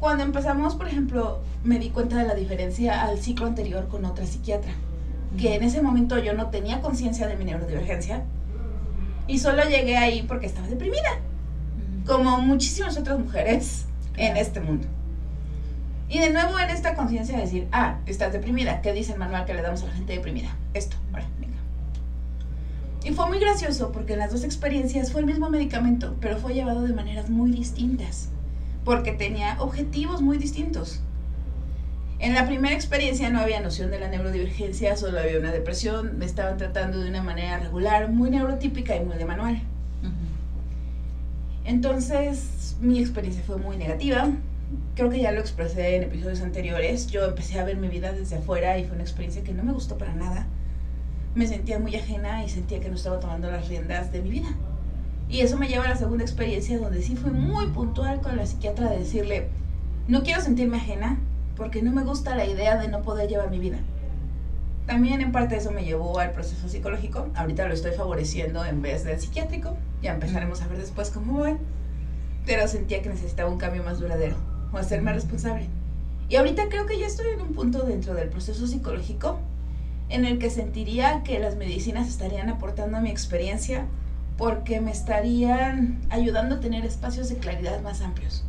Cuando 0.00 0.22
empezamos, 0.22 0.74
por 0.74 0.86
ejemplo, 0.86 1.40
me 1.62 1.78
di 1.78 1.88
cuenta 1.90 2.18
de 2.18 2.26
la 2.26 2.34
diferencia 2.34 3.04
al 3.04 3.20
ciclo 3.20 3.46
anterior 3.46 3.88
con 3.88 4.04
otra 4.04 4.26
psiquiatra, 4.26 4.72
que 5.38 5.54
en 5.54 5.62
ese 5.62 5.80
momento 5.80 6.18
yo 6.18 6.34
no 6.34 6.50
tenía 6.50 6.82
conciencia 6.82 7.26
de 7.26 7.36
mi 7.36 7.46
neurodivergencia, 7.46 8.24
y 9.26 9.38
solo 9.38 9.62
llegué 9.64 9.96
ahí 9.96 10.22
porque 10.22 10.46
estaba 10.46 10.66
deprimida, 10.68 11.18
como 12.06 12.38
muchísimas 12.38 12.96
otras 12.96 13.18
mujeres 13.18 13.86
en 14.16 14.36
este 14.36 14.60
mundo. 14.60 14.86
Y 16.08 16.18
de 16.18 16.30
nuevo 16.30 16.58
en 16.58 16.70
esta 16.70 16.94
conciencia 16.94 17.36
de 17.36 17.42
decir, 17.42 17.68
ah, 17.72 17.98
estás 18.06 18.32
deprimida, 18.32 18.82
¿qué 18.82 18.92
dice 18.92 19.12
el 19.12 19.18
manual 19.18 19.46
que 19.46 19.54
le 19.54 19.62
damos 19.62 19.82
a 19.82 19.86
la 19.86 19.92
gente 19.92 20.12
deprimida? 20.12 20.54
Esto, 20.74 20.96
ahora, 21.12 21.26
venga. 21.40 21.54
Y 23.04 23.12
fue 23.12 23.26
muy 23.26 23.38
gracioso 23.38 23.90
porque 23.90 24.12
en 24.12 24.20
las 24.20 24.30
dos 24.30 24.44
experiencias 24.44 25.12
fue 25.12 25.20
el 25.22 25.26
mismo 25.26 25.50
medicamento, 25.50 26.16
pero 26.20 26.38
fue 26.38 26.54
llevado 26.54 26.82
de 26.82 26.92
maneras 26.92 27.30
muy 27.30 27.50
distintas, 27.50 28.28
porque 28.84 29.12
tenía 29.12 29.56
objetivos 29.60 30.22
muy 30.22 30.38
distintos. 30.38 31.00
En 32.24 32.32
la 32.32 32.46
primera 32.46 32.74
experiencia 32.74 33.28
no 33.28 33.38
había 33.38 33.60
noción 33.60 33.90
de 33.90 34.00
la 34.00 34.08
neurodivergencia, 34.08 34.96
solo 34.96 35.20
había 35.20 35.38
una 35.38 35.52
depresión, 35.52 36.18
me 36.18 36.24
estaban 36.24 36.56
tratando 36.56 36.98
de 36.98 37.10
una 37.10 37.22
manera 37.22 37.58
regular, 37.58 38.10
muy 38.10 38.30
neurotípica 38.30 38.96
y 38.96 39.04
muy 39.04 39.18
de 39.18 39.26
manual. 39.26 39.60
Entonces, 41.66 42.76
mi 42.80 42.98
experiencia 42.98 43.42
fue 43.46 43.58
muy 43.58 43.76
negativa. 43.76 44.30
Creo 44.94 45.10
que 45.10 45.20
ya 45.20 45.32
lo 45.32 45.40
expresé 45.40 45.96
en 45.96 46.04
episodios 46.04 46.40
anteriores. 46.40 47.08
Yo 47.08 47.26
empecé 47.26 47.60
a 47.60 47.64
ver 47.64 47.76
mi 47.76 47.88
vida 47.88 48.12
desde 48.12 48.36
afuera 48.36 48.78
y 48.78 48.84
fue 48.84 48.94
una 48.94 49.04
experiencia 49.04 49.44
que 49.44 49.52
no 49.52 49.62
me 49.62 49.72
gustó 49.72 49.98
para 49.98 50.14
nada 50.14 50.46
me 51.34 51.46
sentía 51.46 51.78
muy 51.78 51.94
ajena 51.96 52.44
y 52.44 52.48
sentía 52.48 52.80
que 52.80 52.88
no 52.88 52.94
estaba 52.94 53.20
tomando 53.20 53.50
las 53.50 53.68
riendas 53.68 54.12
de 54.12 54.22
mi 54.22 54.30
vida. 54.30 54.48
Y 55.28 55.40
eso 55.40 55.58
me 55.58 55.68
lleva 55.68 55.84
a 55.84 55.88
la 55.88 55.96
segunda 55.96 56.24
experiencia 56.24 56.78
donde 56.78 57.02
sí 57.02 57.16
fui 57.16 57.32
muy 57.32 57.66
puntual 57.68 58.20
con 58.20 58.36
la 58.36 58.46
psiquiatra 58.46 58.90
de 58.90 58.98
decirle, 58.98 59.48
no 60.06 60.22
quiero 60.22 60.40
sentirme 60.40 60.76
ajena 60.76 61.18
porque 61.56 61.82
no 61.82 61.92
me 61.92 62.04
gusta 62.04 62.34
la 62.34 62.46
idea 62.46 62.76
de 62.76 62.88
no 62.88 63.02
poder 63.02 63.28
llevar 63.28 63.50
mi 63.50 63.58
vida. 63.58 63.78
También 64.86 65.20
en 65.22 65.32
parte 65.32 65.56
eso 65.56 65.70
me 65.70 65.84
llevó 65.84 66.18
al 66.18 66.32
proceso 66.32 66.68
psicológico. 66.68 67.28
Ahorita 67.34 67.66
lo 67.66 67.72
estoy 67.72 67.92
favoreciendo 67.92 68.64
en 68.64 68.82
vez 68.82 69.04
del 69.04 69.18
psiquiátrico. 69.18 69.76
Ya 70.02 70.12
empezaremos 70.12 70.60
a 70.60 70.68
ver 70.68 70.78
después 70.78 71.10
cómo 71.10 71.38
voy. 71.38 71.56
Pero 72.44 72.68
sentía 72.68 73.00
que 73.00 73.08
necesitaba 73.08 73.50
un 73.50 73.58
cambio 73.58 73.82
más 73.82 73.98
duradero 73.98 74.36
o 74.72 74.76
hacerme 74.76 75.14
responsable. 75.14 75.68
Y 76.28 76.36
ahorita 76.36 76.68
creo 76.68 76.86
que 76.86 76.98
ya 76.98 77.06
estoy 77.06 77.28
en 77.28 77.40
un 77.40 77.54
punto 77.54 77.84
dentro 77.84 78.14
del 78.14 78.28
proceso 78.28 78.66
psicológico 78.66 79.38
en 80.10 80.26
el 80.26 80.38
que 80.38 80.50
sentiría 80.50 81.22
que 81.22 81.38
las 81.38 81.56
medicinas 81.56 82.08
estarían 82.08 82.50
aportando 82.50 82.98
a 82.98 83.00
mi 83.00 83.10
experiencia 83.10 83.86
porque 84.36 84.80
me 84.80 84.90
estarían 84.90 86.00
ayudando 86.10 86.56
a 86.56 86.60
tener 86.60 86.84
espacios 86.84 87.28
de 87.28 87.36
claridad 87.36 87.80
más 87.82 88.02
amplios. 88.02 88.44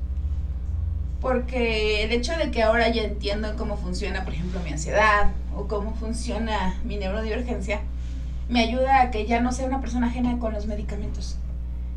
Porque 1.26 2.04
el 2.04 2.12
hecho 2.12 2.38
de 2.38 2.52
que 2.52 2.62
ahora 2.62 2.88
ya 2.90 3.02
entiendo 3.02 3.56
cómo 3.58 3.78
funciona, 3.78 4.24
por 4.24 4.36
ejemplo, 4.36 4.60
mi 4.60 4.70
ansiedad 4.70 5.32
o 5.56 5.68
cómo 5.68 5.96
funciona 5.96 6.80
mi 6.84 6.98
neurodivergencia, 6.98 7.82
me 8.48 8.60
ayuda 8.60 9.02
a 9.02 9.10
que 9.10 9.26
ya 9.26 9.42
no 9.42 9.52
sea 9.52 9.66
una 9.66 9.82
persona 9.82 10.06
ajena 10.06 10.38
con 10.38 10.54
los 10.54 10.68
medicamentos, 10.68 11.38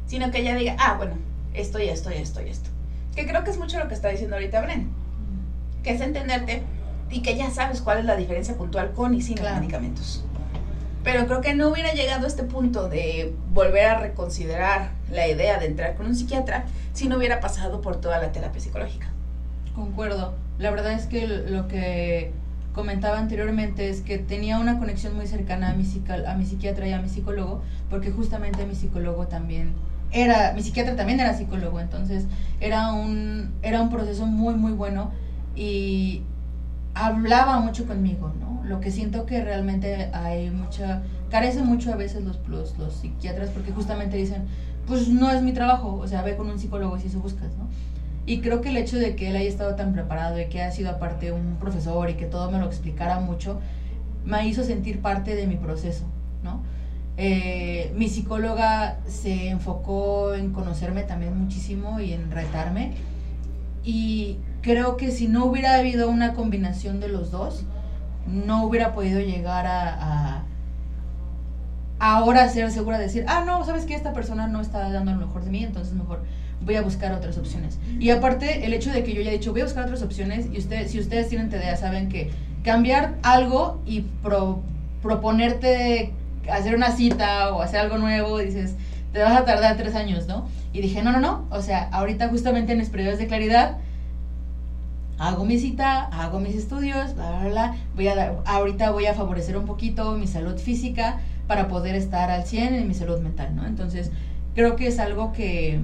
sino 0.06 0.30
que 0.30 0.42
ya 0.42 0.54
diga, 0.54 0.76
ah, 0.78 0.94
bueno, 0.97 1.12
esto 1.52 1.78
y 1.78 1.90
esto 1.90 2.11
y 2.11 2.14
esto 2.14 2.40
y 2.40 2.49
esto. 2.49 2.70
Que 3.14 3.26
creo 3.26 3.44
que 3.44 3.50
es 3.50 3.58
mucho 3.58 3.78
lo 3.78 3.87
que 3.87 3.92
está 3.92 4.08
diciendo 4.08 4.37
ahorita 4.37 4.62
Bren, 4.62 4.88
que 5.82 5.90
es 5.90 6.00
entenderte 6.00 6.62
y 7.11 7.20
que 7.20 7.37
ya 7.37 7.50
sabes 7.50 7.82
cuál 7.82 7.99
es 7.99 8.06
la 8.06 8.16
diferencia 8.16 8.56
puntual 8.56 8.92
con 8.94 9.12
y 9.12 9.20
sin 9.20 9.44
los 9.44 9.52
medicamentos. 9.52 10.25
Pero 11.04 11.26
creo 11.26 11.42
que 11.42 11.52
no 11.52 11.68
hubiera 11.68 11.92
llegado 11.92 12.25
a 12.25 12.28
este 12.28 12.44
punto 12.44 12.88
de 12.88 13.35
volver 13.52 13.85
a 13.88 13.99
reconsiderar 14.00 14.92
la 15.11 15.28
idea 15.28 15.58
de 15.58 15.66
entrar 15.66 15.97
con 15.97 16.06
un 16.06 16.16
psiquiatra 16.16 16.64
si 16.94 17.11
no 17.11 17.18
hubiera 17.18 17.40
pasado 17.40 17.82
por 17.82 18.00
toda 18.00 18.23
la 18.23 18.32
terapia 18.32 18.62
psicológica. 18.62 19.12
Concuerdo. 19.78 20.32
La 20.58 20.73
verdad 20.73 20.90
es 20.90 21.06
que 21.06 21.28
lo 21.28 21.68
que 21.68 22.32
comentaba 22.75 23.16
anteriormente 23.16 23.88
es 23.88 24.00
que 24.00 24.18
tenía 24.18 24.58
una 24.58 24.80
conexión 24.80 25.14
muy 25.14 25.28
cercana 25.28 25.70
a 25.70 25.75
mi, 25.75 25.85
a 26.26 26.35
mi 26.35 26.44
psiquiatra 26.44 26.88
y 26.88 26.92
a 26.92 27.00
mi 27.00 27.08
psicólogo, 27.08 27.62
porque 27.88 28.11
justamente 28.11 28.66
mi 28.66 28.75
psicólogo 28.75 29.28
también 29.28 29.70
era, 30.11 30.52
mi 30.54 30.62
psiquiatra 30.62 30.97
también 30.97 31.20
era 31.20 31.32
psicólogo, 31.32 31.78
entonces 31.78 32.25
era 32.58 32.90
un, 32.90 33.52
era 33.62 33.80
un 33.80 33.88
proceso 33.88 34.26
muy, 34.26 34.54
muy 34.54 34.73
bueno 34.73 35.12
y 35.54 36.23
hablaba 36.94 37.61
mucho 37.61 37.87
conmigo, 37.87 38.32
¿no? 38.40 38.61
Lo 38.64 38.80
que 38.80 38.90
siento 38.90 39.26
que 39.26 39.44
realmente 39.44 40.11
hay 40.12 40.50
mucha, 40.50 41.02
carece 41.30 41.62
mucho 41.62 41.92
a 41.92 41.97
veces 41.97 42.25
los, 42.25 42.40
los, 42.49 42.76
los 42.78 42.94
psiquiatras 42.94 43.50
porque 43.50 43.70
justamente 43.70 44.16
dicen, 44.16 44.42
pues 44.88 45.06
no 45.08 45.30
es 45.30 45.40
mi 45.42 45.52
trabajo, 45.52 45.94
o 45.94 46.08
sea, 46.08 46.23
ve 46.23 46.35
con 46.35 46.50
un 46.50 46.58
psicólogo 46.58 46.99
si 46.99 47.06
eso 47.06 47.20
buscas, 47.20 47.56
¿no? 47.56 47.68
Y 48.28 48.42
creo 48.42 48.61
que 48.61 48.68
el 48.68 48.76
hecho 48.76 48.99
de 48.99 49.16
que 49.16 49.30
él 49.30 49.37
haya 49.37 49.49
estado 49.49 49.75
tan 49.75 49.94
preparado 49.94 50.38
y 50.38 50.49
que 50.49 50.60
haya 50.60 50.71
sido 50.71 50.91
aparte 50.91 51.32
un 51.32 51.56
profesor 51.58 52.10
y 52.10 52.14
que 52.14 52.26
todo 52.26 52.50
me 52.50 52.58
lo 52.58 52.67
explicara 52.67 53.21
mucho, 53.21 53.58
me 54.23 54.47
hizo 54.47 54.64
sentir 54.64 55.00
parte 55.00 55.34
de 55.34 55.47
mi 55.47 55.56
proceso, 55.56 56.04
¿no? 56.45 56.60
Eh, 57.17 57.91
mi 57.97 58.06
psicóloga 58.06 58.99
se 59.06 59.49
enfocó 59.49 60.34
en 60.34 60.52
conocerme 60.52 61.04
también 61.04 61.38
muchísimo 61.38 62.00
y 62.00 62.12
en 62.12 62.30
retarme. 62.30 62.93
Y 63.82 64.36
creo 64.60 64.99
que 64.99 65.10
si 65.10 65.26
no 65.26 65.47
hubiera 65.47 65.76
habido 65.76 66.10
una 66.10 66.34
combinación 66.34 67.00
de 67.00 67.08
los 67.08 67.30
dos, 67.30 67.64
no 68.26 68.62
hubiera 68.67 68.93
podido 68.93 69.21
llegar 69.21 69.67
a, 69.67 70.45
ahora 71.99 72.47
ser 72.50 72.71
segura 72.73 72.99
de 72.99 73.04
decir, 73.04 73.25
ah, 73.26 73.43
no, 73.47 73.64
sabes 73.64 73.86
que 73.86 73.95
esta 73.95 74.12
persona 74.12 74.49
no 74.49 74.60
está 74.60 74.93
dando 74.93 75.12
lo 75.12 75.26
mejor 75.26 75.45
de 75.45 75.50
mí, 75.50 75.64
entonces 75.64 75.95
mejor 75.95 76.21
voy 76.60 76.76
a 76.76 76.82
buscar 76.82 77.12
otras 77.12 77.38
opciones. 77.38 77.78
Y 77.99 78.10
aparte, 78.10 78.64
el 78.64 78.73
hecho 78.73 78.92
de 78.92 79.04
que 79.04 79.14
yo 79.14 79.21
haya 79.21 79.32
dicho, 79.32 79.52
voy 79.52 79.62
a 79.62 79.64
buscar 79.64 79.84
otras 79.84 80.02
opciones, 80.02 80.47
y 80.52 80.58
ustedes, 80.58 80.90
si 80.90 80.99
ustedes 80.99 81.28
tienen 81.28 81.49
idea, 81.49 81.76
saben 81.76 82.08
que 82.08 82.30
cambiar 82.62 83.16
algo 83.23 83.80
y 83.86 84.04
proponerte 85.02 86.12
hacer 86.50 86.75
una 86.75 86.92
cita 86.92 87.54
o 87.54 87.62
hacer 87.62 87.80
algo 87.80 87.99
nuevo, 87.99 88.38
dices, 88.38 88.75
te 89.12 89.21
vas 89.21 89.36
a 89.36 89.44
tardar 89.44 89.76
tres 89.76 89.94
años, 89.94 90.26
¿no? 90.26 90.49
Y 90.73 90.80
dije, 90.80 91.02
no, 91.02 91.12
no, 91.12 91.21
no, 91.21 91.47
o 91.50 91.62
sea, 91.62 91.88
ahorita 91.92 92.28
justamente 92.28 92.73
en 92.73 92.78
mis 92.78 92.90
periodos 92.90 93.18
de 93.18 93.26
claridad, 93.26 93.78
hago 95.18 95.44
mi 95.44 95.58
cita, 95.58 96.04
hago 96.04 96.40
mis 96.40 96.54
estudios, 96.54 97.14
bla, 97.14 97.40
bla, 97.40 97.49
bla. 97.49 97.76
Voy 97.94 98.08
a, 98.08 98.34
ahorita 98.44 98.90
voy 98.90 99.06
a 99.06 99.14
favorecer 99.14 99.56
un 99.56 99.66
poquito 99.66 100.12
mi 100.12 100.26
salud 100.26 100.56
física 100.58 101.21
para 101.47 101.68
poder 101.68 101.94
estar 101.94 102.30
al 102.30 102.44
100 102.44 102.75
en 102.75 102.88
mi 102.88 102.94
salud 102.94 103.21
mental, 103.21 103.56
¿no? 103.56 103.66
Entonces, 103.66 104.10
creo 104.54 104.76
que 104.76 104.86
es 104.86 104.99
algo 104.99 105.32
que... 105.32 105.80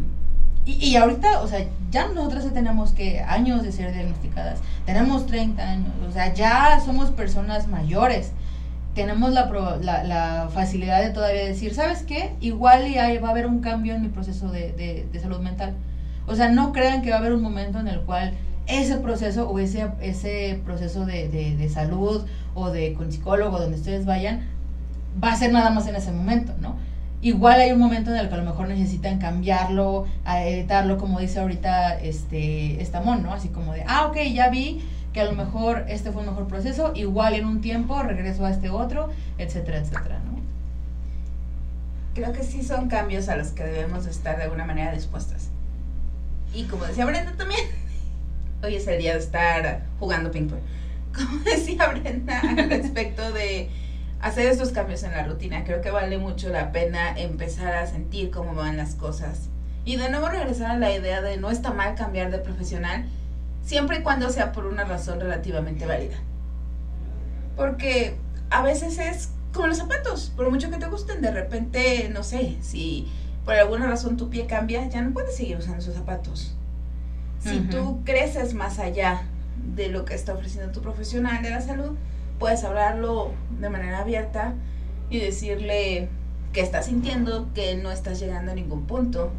Y, 0.66 0.72
y 0.72 0.96
ahorita, 0.96 1.40
o 1.42 1.48
sea, 1.48 1.66
ya 1.90 2.08
nosotras 2.08 2.52
tenemos 2.52 2.92
que 2.92 3.20
años 3.20 3.62
de 3.62 3.72
ser 3.72 3.92
diagnosticadas, 3.92 4.60
tenemos 4.86 5.26
30 5.26 5.62
años, 5.62 5.92
o 6.08 6.12
sea, 6.12 6.32
ya 6.32 6.80
somos 6.84 7.10
personas 7.10 7.68
mayores, 7.68 8.32
tenemos 8.94 9.32
la, 9.32 9.50
la, 9.80 10.04
la 10.04 10.48
facilidad 10.52 11.02
de 11.02 11.10
todavía 11.10 11.44
decir, 11.44 11.74
¿sabes 11.74 12.02
qué? 12.02 12.34
Igual 12.40 12.88
y 12.88 12.98
ahí 12.98 13.18
va 13.18 13.28
a 13.28 13.30
haber 13.32 13.46
un 13.46 13.60
cambio 13.60 13.94
en 13.94 14.02
mi 14.02 14.08
proceso 14.08 14.50
de, 14.50 14.72
de, 14.72 15.06
de 15.12 15.20
salud 15.20 15.40
mental. 15.40 15.74
O 16.26 16.34
sea, 16.36 16.48
no 16.48 16.72
crean 16.72 17.02
que 17.02 17.10
va 17.10 17.16
a 17.16 17.18
haber 17.18 17.34
un 17.34 17.42
momento 17.42 17.78
en 17.80 17.88
el 17.88 18.00
cual 18.00 18.32
ese 18.66 18.96
proceso 18.96 19.48
o 19.48 19.58
ese, 19.58 19.90
ese 20.00 20.60
proceso 20.64 21.04
de, 21.04 21.28
de, 21.28 21.68
salud 21.68 22.24
o 22.54 22.70
de 22.70 22.94
con 22.94 23.12
psicólogo, 23.12 23.58
donde 23.58 23.76
ustedes 23.76 24.06
vayan, 24.06 24.46
va 25.22 25.32
a 25.32 25.36
ser 25.36 25.52
nada 25.52 25.70
más 25.70 25.86
en 25.86 25.96
ese 25.96 26.12
momento, 26.12 26.54
¿no? 26.60 26.76
Igual 27.24 27.58
hay 27.58 27.72
un 27.72 27.78
momento 27.78 28.10
en 28.10 28.18
el 28.18 28.28
que 28.28 28.34
a 28.34 28.36
lo 28.36 28.44
mejor 28.44 28.68
necesitan 28.68 29.18
cambiarlo, 29.18 30.04
editarlo, 30.26 30.98
como 30.98 31.20
dice 31.20 31.40
ahorita 31.40 31.98
este 31.98 32.82
Estamón, 32.82 33.22
¿no? 33.22 33.32
Así 33.32 33.48
como 33.48 33.72
de, 33.72 33.82
ah, 33.88 34.08
ok, 34.08 34.18
ya 34.30 34.50
vi 34.50 34.84
que 35.14 35.22
a 35.22 35.24
lo 35.24 35.32
mejor 35.32 35.86
este 35.88 36.12
fue 36.12 36.20
un 36.20 36.28
mejor 36.28 36.48
proceso, 36.48 36.92
igual 36.94 37.32
en 37.32 37.46
un 37.46 37.62
tiempo 37.62 38.02
regreso 38.02 38.44
a 38.44 38.50
este 38.50 38.68
otro, 38.68 39.08
etcétera, 39.38 39.78
etcétera, 39.78 40.18
¿no? 40.18 40.38
Creo 42.12 42.34
que 42.34 42.42
sí 42.42 42.62
son 42.62 42.88
cambios 42.88 43.30
a 43.30 43.36
los 43.36 43.48
que 43.52 43.64
debemos 43.64 44.04
estar 44.04 44.36
de 44.36 44.42
alguna 44.42 44.66
manera 44.66 44.92
dispuestas. 44.92 45.48
Y 46.52 46.64
como 46.64 46.84
decía 46.84 47.06
Brenda 47.06 47.32
también, 47.38 47.62
hoy 48.62 48.74
es 48.74 48.86
el 48.86 48.98
día 48.98 49.14
de 49.14 49.20
estar 49.20 49.84
jugando 49.98 50.30
ping 50.30 50.48
pong. 50.50 50.60
Como 51.16 51.38
decía 51.38 51.88
Brenda 51.88 52.38
al 52.40 52.68
respecto 52.68 53.32
de 53.32 53.70
hacer 54.20 54.46
estos 54.46 54.70
cambios 54.70 55.02
en 55.02 55.12
la 55.12 55.24
rutina, 55.24 55.64
creo 55.64 55.80
que 55.80 55.90
vale 55.90 56.18
mucho 56.18 56.48
la 56.48 56.72
pena 56.72 57.18
empezar 57.18 57.74
a 57.74 57.86
sentir 57.86 58.30
cómo 58.30 58.54
van 58.54 58.76
las 58.76 58.94
cosas. 58.94 59.48
Y 59.84 59.96
de 59.96 60.08
nuevo 60.10 60.28
regresar 60.28 60.70
a 60.70 60.78
la 60.78 60.92
idea 60.92 61.20
de 61.20 61.36
no 61.36 61.50
está 61.50 61.72
mal 61.72 61.94
cambiar 61.94 62.30
de 62.30 62.38
profesional, 62.38 63.04
siempre 63.64 63.98
y 63.98 64.02
cuando 64.02 64.30
sea 64.30 64.52
por 64.52 64.66
una 64.66 64.84
razón 64.84 65.20
relativamente 65.20 65.86
válida. 65.86 66.16
Porque 67.56 68.16
a 68.50 68.62
veces 68.62 68.98
es 68.98 69.30
como 69.52 69.68
los 69.68 69.78
zapatos, 69.78 70.32
por 70.34 70.50
mucho 70.50 70.70
que 70.70 70.78
te 70.78 70.86
gusten, 70.86 71.20
de 71.20 71.30
repente, 71.30 72.10
no 72.12 72.22
sé, 72.22 72.56
si 72.60 73.08
por 73.44 73.54
alguna 73.54 73.86
razón 73.86 74.16
tu 74.16 74.30
pie 74.30 74.46
cambia, 74.46 74.88
ya 74.88 75.02
no 75.02 75.12
puedes 75.12 75.36
seguir 75.36 75.58
usando 75.58 75.78
esos 75.78 75.94
zapatos. 75.94 76.56
Si 77.40 77.60
tú 77.60 78.00
creces 78.04 78.54
más 78.54 78.78
allá 78.78 79.24
de 79.76 79.88
lo 79.88 80.06
que 80.06 80.14
está 80.14 80.32
ofreciendo 80.32 80.72
tu 80.72 80.80
profesional 80.80 81.42
de 81.42 81.50
la 81.50 81.60
salud, 81.60 81.96
puedes 82.38 82.64
hablarlo 82.64 83.32
de 83.58 83.68
manera 83.68 84.00
abierta 84.00 84.54
y 85.10 85.18
decirle 85.18 86.08
que 86.52 86.60
estás 86.60 86.86
sintiendo, 86.86 87.48
que 87.54 87.76
no 87.76 87.90
estás 87.90 88.20
llegando 88.20 88.52
a 88.52 88.54
ningún 88.54 88.86
punto. 88.86 89.32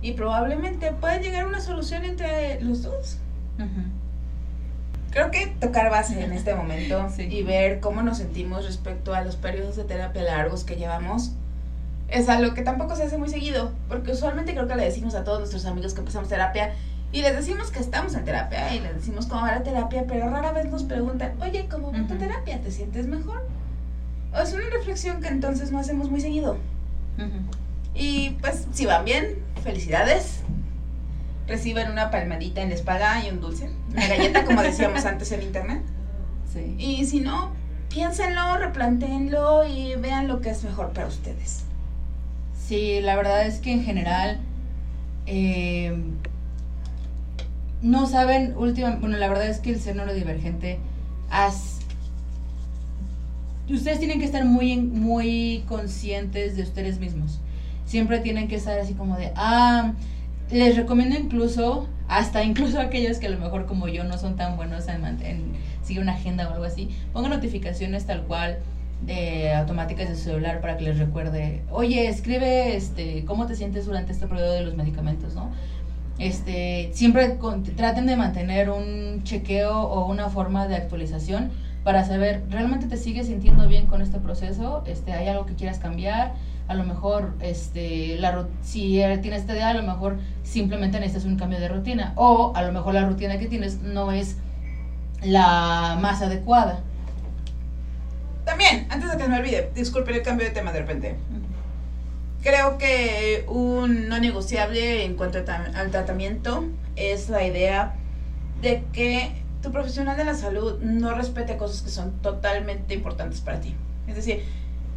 Y 0.00 0.12
probablemente 0.12 0.92
pueda 0.92 1.18
llegar 1.18 1.44
a 1.44 1.48
una 1.48 1.60
solución 1.60 2.04
entre 2.04 2.60
los 2.60 2.82
dos. 2.82 3.18
Creo 5.10 5.30
que 5.30 5.46
tocar 5.60 5.90
base 5.90 6.22
en 6.22 6.32
este 6.32 6.54
momento 6.54 7.08
y 7.18 7.42
ver 7.42 7.80
cómo 7.80 8.02
nos 8.02 8.18
sentimos 8.18 8.64
respecto 8.64 9.14
a 9.14 9.22
los 9.22 9.36
periodos 9.36 9.76
de 9.76 9.84
terapia 9.84 10.22
largos 10.22 10.64
que 10.64 10.76
llevamos 10.76 11.32
es 12.08 12.28
algo 12.28 12.54
que 12.54 12.62
tampoco 12.62 12.96
se 12.96 13.02
hace 13.02 13.18
muy 13.18 13.28
seguido, 13.28 13.72
porque 13.88 14.12
usualmente 14.12 14.54
creo 14.54 14.66
que 14.66 14.76
le 14.76 14.84
decimos 14.84 15.14
a 15.14 15.24
todos 15.24 15.40
nuestros 15.40 15.66
amigos 15.66 15.92
que 15.92 16.00
empezamos 16.00 16.28
terapia 16.28 16.72
y 17.10 17.22
les 17.22 17.34
decimos 17.34 17.70
que 17.70 17.80
estamos 17.80 18.14
en 18.14 18.24
terapia 18.24 18.74
y 18.74 18.80
les 18.80 18.94
decimos 18.94 19.26
cómo 19.26 19.42
va 19.42 19.52
la 19.52 19.62
terapia, 19.62 20.04
pero 20.06 20.28
rara 20.28 20.52
vez 20.52 20.70
nos 20.70 20.82
preguntan, 20.82 21.32
oye, 21.40 21.66
¿cómo 21.70 21.90
va 21.90 22.06
tu 22.06 22.16
terapia? 22.16 22.60
¿Te 22.60 22.70
sientes 22.70 23.06
mejor? 23.06 23.46
O 24.34 24.38
es 24.38 24.52
una 24.52 24.68
reflexión 24.70 25.22
que 25.22 25.28
entonces 25.28 25.72
no 25.72 25.78
hacemos 25.78 26.10
muy 26.10 26.20
seguido. 26.20 26.58
Y 27.94 28.30
pues 28.40 28.66
si 28.72 28.84
van 28.84 29.04
bien, 29.04 29.38
felicidades. 29.64 30.40
Reciben 31.46 31.90
una 31.90 32.10
palmadita 32.10 32.60
en 32.60 32.68
la 32.68 32.74
espalda 32.74 33.24
y 33.24 33.30
un 33.30 33.40
dulce. 33.40 33.70
Una 33.90 34.06
galleta, 34.06 34.44
como 34.44 34.62
decíamos 34.62 35.04
antes 35.06 35.32
en 35.32 35.42
internet. 35.42 35.82
Sí. 36.52 36.74
Y 36.78 37.06
si 37.06 37.20
no, 37.20 37.52
piénsenlo, 37.88 38.58
replantéenlo 38.58 39.66
y 39.66 39.94
vean 39.96 40.28
lo 40.28 40.42
que 40.42 40.50
es 40.50 40.62
mejor 40.62 40.92
para 40.92 41.06
ustedes. 41.06 41.64
Sí, 42.66 43.00
la 43.00 43.16
verdad 43.16 43.46
es 43.46 43.60
que 43.60 43.72
en 43.72 43.82
general 43.82 44.40
eh, 45.24 45.96
no 47.82 48.06
saben, 48.06 48.54
últimamente, 48.56 49.00
bueno, 49.00 49.16
la 49.18 49.28
verdad 49.28 49.48
es 49.48 49.60
que 49.60 49.70
el 49.70 49.80
ser 49.80 49.96
neurodivergente 49.96 50.78
has, 51.30 51.80
ustedes 53.68 53.98
tienen 53.98 54.18
que 54.18 54.24
estar 54.24 54.44
muy, 54.44 54.76
muy 54.76 55.64
conscientes 55.68 56.56
de 56.56 56.62
ustedes 56.62 56.98
mismos. 56.98 57.40
Siempre 57.84 58.20
tienen 58.20 58.48
que 58.48 58.56
estar 58.56 58.78
así 58.78 58.94
como 58.94 59.16
de, 59.16 59.32
ah, 59.36 59.92
les 60.50 60.76
recomiendo 60.76 61.16
incluso, 61.16 61.88
hasta 62.08 62.42
incluso 62.42 62.80
aquellos 62.80 63.18
que 63.18 63.26
a 63.26 63.30
lo 63.30 63.38
mejor 63.38 63.66
como 63.66 63.88
yo 63.88 64.04
no 64.04 64.18
son 64.18 64.36
tan 64.36 64.56
buenos 64.56 64.88
en, 64.88 65.04
en 65.04 65.52
seguir 65.82 66.02
una 66.02 66.12
agenda 66.12 66.48
o 66.48 66.52
algo 66.52 66.64
así, 66.64 66.88
pongan 67.12 67.30
notificaciones 67.30 68.06
tal 68.06 68.22
cual 68.22 68.58
de 69.02 69.52
automáticas 69.54 70.08
de 70.08 70.16
su 70.16 70.24
celular 70.24 70.60
para 70.60 70.76
que 70.76 70.84
les 70.84 70.98
recuerde, 70.98 71.62
oye, 71.70 72.08
escribe 72.08 72.76
este, 72.76 73.24
cómo 73.24 73.46
te 73.46 73.54
sientes 73.54 73.86
durante 73.86 74.12
este 74.12 74.26
periodo 74.26 74.54
de 74.54 74.62
los 74.62 74.74
medicamentos, 74.74 75.34
¿no? 75.34 75.52
Este, 76.18 76.90
siempre 76.92 77.38
traten 77.76 78.06
de 78.06 78.16
mantener 78.16 78.70
un 78.70 79.22
chequeo 79.22 79.80
o 79.80 80.06
una 80.06 80.28
forma 80.28 80.66
de 80.66 80.76
actualización 80.76 81.50
para 81.84 82.04
saber, 82.04 82.42
¿realmente 82.50 82.86
te 82.86 82.96
sigues 82.96 83.28
sintiendo 83.28 83.68
bien 83.68 83.86
con 83.86 84.02
este 84.02 84.18
proceso? 84.18 84.82
Este, 84.86 85.12
¿Hay 85.12 85.28
algo 85.28 85.46
que 85.46 85.54
quieras 85.54 85.78
cambiar? 85.78 86.34
A 86.66 86.74
lo 86.74 86.84
mejor, 86.84 87.34
este, 87.40 88.16
la, 88.18 88.46
si 88.62 89.00
tienes 89.22 89.46
TDA, 89.46 89.70
a 89.70 89.74
lo 89.74 89.82
mejor 89.84 90.18
simplemente 90.42 91.00
necesitas 91.00 91.24
un 91.24 91.38
cambio 91.38 91.58
de 91.60 91.68
rutina. 91.68 92.12
O 92.16 92.52
a 92.54 92.62
lo 92.62 92.72
mejor 92.72 92.94
la 92.94 93.06
rutina 93.06 93.38
que 93.38 93.46
tienes 93.46 93.80
no 93.80 94.12
es 94.12 94.36
la 95.22 95.96
más 96.00 96.20
adecuada. 96.20 96.80
También, 98.44 98.86
antes 98.90 99.10
de 99.10 99.16
que 99.16 99.28
me 99.28 99.38
olvide, 99.38 99.70
disculpen 99.74 100.16
el 100.16 100.22
cambio 100.22 100.46
de 100.46 100.52
tema 100.52 100.72
de 100.72 100.80
repente. 100.80 101.16
Creo 102.42 102.78
que 102.78 103.44
un 103.48 104.08
no 104.08 104.20
negociable 104.20 105.04
en 105.04 105.16
cuanto 105.16 105.38
al 105.38 105.90
tratamiento 105.90 106.64
es 106.94 107.28
la 107.28 107.44
idea 107.44 107.96
de 108.62 108.84
que 108.92 109.42
tu 109.60 109.72
profesional 109.72 110.16
de 110.16 110.24
la 110.24 110.34
salud 110.34 110.78
no 110.80 111.14
respete 111.14 111.56
cosas 111.56 111.82
que 111.82 111.90
son 111.90 112.12
totalmente 112.22 112.94
importantes 112.94 113.40
para 113.40 113.60
ti. 113.60 113.74
Es 114.06 114.14
decir, 114.14 114.42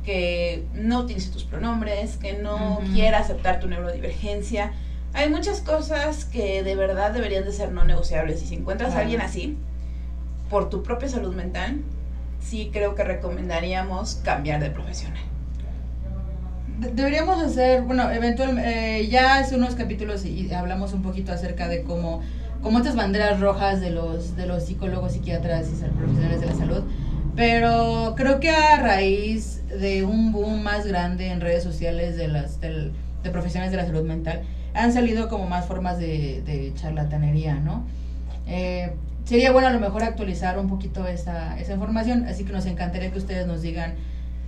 que 0.05 0.65
no 0.73 0.99
utilice 0.99 1.31
tus 1.31 1.43
pronombres, 1.43 2.17
que 2.17 2.33
no 2.33 2.81
quiera 2.93 3.19
aceptar 3.19 3.59
tu 3.59 3.67
neurodivergencia. 3.67 4.73
Hay 5.13 5.29
muchas 5.29 5.61
cosas 5.61 6.25
que 6.25 6.61
de 6.61 6.75
verdad 6.75 7.11
deberían 7.11 7.43
de 7.43 7.51
ser 7.51 7.71
no 7.71 7.83
negociables. 7.83 8.43
Y 8.43 8.47
si 8.47 8.55
encuentras 8.55 8.93
a 8.93 8.99
alguien 8.99 9.21
así, 9.21 9.57
por 10.49 10.69
tu 10.69 10.83
propia 10.83 11.09
salud 11.09 11.33
mental, 11.33 11.81
sí 12.39 12.69
creo 12.71 12.93
que 12.93 13.03
recomendaríamos 13.03 14.15
cambiar 14.23 14.61
de 14.61 14.69
profesional 14.69 15.30
deberíamos 16.81 17.41
hacer, 17.41 17.83
bueno, 17.83 18.09
eventualmente, 18.11 19.01
eh, 19.01 19.07
ya 19.07 19.37
hace 19.37 19.55
unos 19.55 19.75
capítulos 19.75 20.25
y, 20.25 20.51
hablamos 20.53 20.93
un 20.93 21.01
poquito 21.01 21.31
acerca 21.31 21.67
de 21.67 21.83
cómo, 21.83 22.21
cómo 22.61 22.79
estas 22.79 22.95
banderas 22.95 23.39
rojas 23.39 23.81
de 23.81 23.91
los, 23.91 24.35
de 24.35 24.47
los 24.47 24.65
psicólogos, 24.65 25.13
psiquiatras 25.13 25.67
y 25.67 25.83
profesionales 25.97 26.41
de 26.41 26.47
la 26.47 26.55
salud, 26.55 26.83
pero 27.35 28.13
creo 28.17 28.39
que 28.39 28.49
a 28.49 28.77
raíz 28.77 29.61
de 29.67 30.03
un 30.03 30.31
boom 30.31 30.63
más 30.63 30.85
grande 30.85 31.27
en 31.27 31.39
redes 31.39 31.63
sociales 31.63 32.17
de, 32.17 32.27
las, 32.27 32.59
de, 32.59 32.91
profesionales 33.31 33.71
de 33.71 33.77
la 33.77 33.85
salud 33.85 34.03
mental, 34.03 34.41
han 34.73 34.93
salido 34.93 35.27
como 35.29 35.47
más 35.47 35.65
formas 35.65 35.99
de, 35.99 36.41
de 36.45 36.73
charlatanería, 36.75 37.55
¿no? 37.55 37.85
Eh, 38.47 38.93
sería 39.25 39.51
bueno 39.51 39.67
a 39.67 39.71
lo 39.71 39.79
mejor 39.79 40.03
actualizar 40.03 40.57
un 40.57 40.67
poquito 40.67 41.07
esa, 41.07 41.59
esa 41.59 41.73
información, 41.73 42.25
así 42.25 42.43
que 42.43 42.51
nos 42.51 42.65
encantaría 42.65 43.11
que 43.11 43.17
ustedes 43.17 43.47
nos 43.47 43.61
digan 43.61 43.95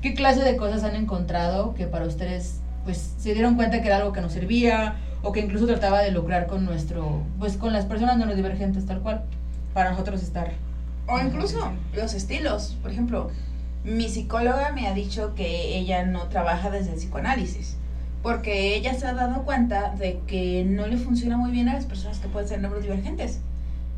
¿Qué 0.03 0.13
clase 0.13 0.43
de 0.43 0.57
cosas 0.57 0.83
han 0.83 0.97
encontrado 0.97 1.73
que 1.75 1.87
para 1.87 2.05
ustedes 2.05 2.59
pues 2.83 3.13
se 3.17 3.33
dieron 3.33 3.55
cuenta 3.55 3.81
que 3.81 3.87
era 3.87 3.95
algo 3.95 4.11
que 4.11 4.19
nos 4.19 4.33
servía 4.33 4.95
o 5.21 5.31
que 5.31 5.39
incluso 5.39 5.65
trataba 5.65 6.01
de 6.01 6.11
lucrar 6.11 6.45
con 6.45 6.65
nuestro, 6.65 7.23
pues 7.39 7.55
con 7.55 7.71
las 7.71 7.85
personas 7.85 8.17
neurodivergentes 8.17 8.85
tal 8.85 8.99
cual, 8.99 9.23
para 9.73 9.91
nosotros 9.91 10.21
estar. 10.21 10.51
O 11.07 11.17
incluso 11.19 11.71
los 11.95 12.13
estilos, 12.15 12.77
por 12.81 12.91
ejemplo, 12.91 13.31
mi 13.85 14.09
psicóloga 14.09 14.73
me 14.73 14.87
ha 14.87 14.93
dicho 14.93 15.35
que 15.35 15.77
ella 15.77 16.05
no 16.05 16.23
trabaja 16.23 16.69
desde 16.69 16.91
el 16.91 16.97
psicoanálisis, 16.97 17.77
porque 18.21 18.75
ella 18.75 18.95
se 18.95 19.07
ha 19.07 19.13
dado 19.13 19.43
cuenta 19.43 19.95
de 19.95 20.19
que 20.27 20.65
no 20.65 20.85
le 20.85 20.97
funciona 20.97 21.37
muy 21.37 21.51
bien 21.51 21.69
a 21.69 21.75
las 21.75 21.85
personas 21.85 22.19
que 22.19 22.27
pueden 22.27 22.49
ser 22.49 22.59
neurodivergentes. 22.59 23.39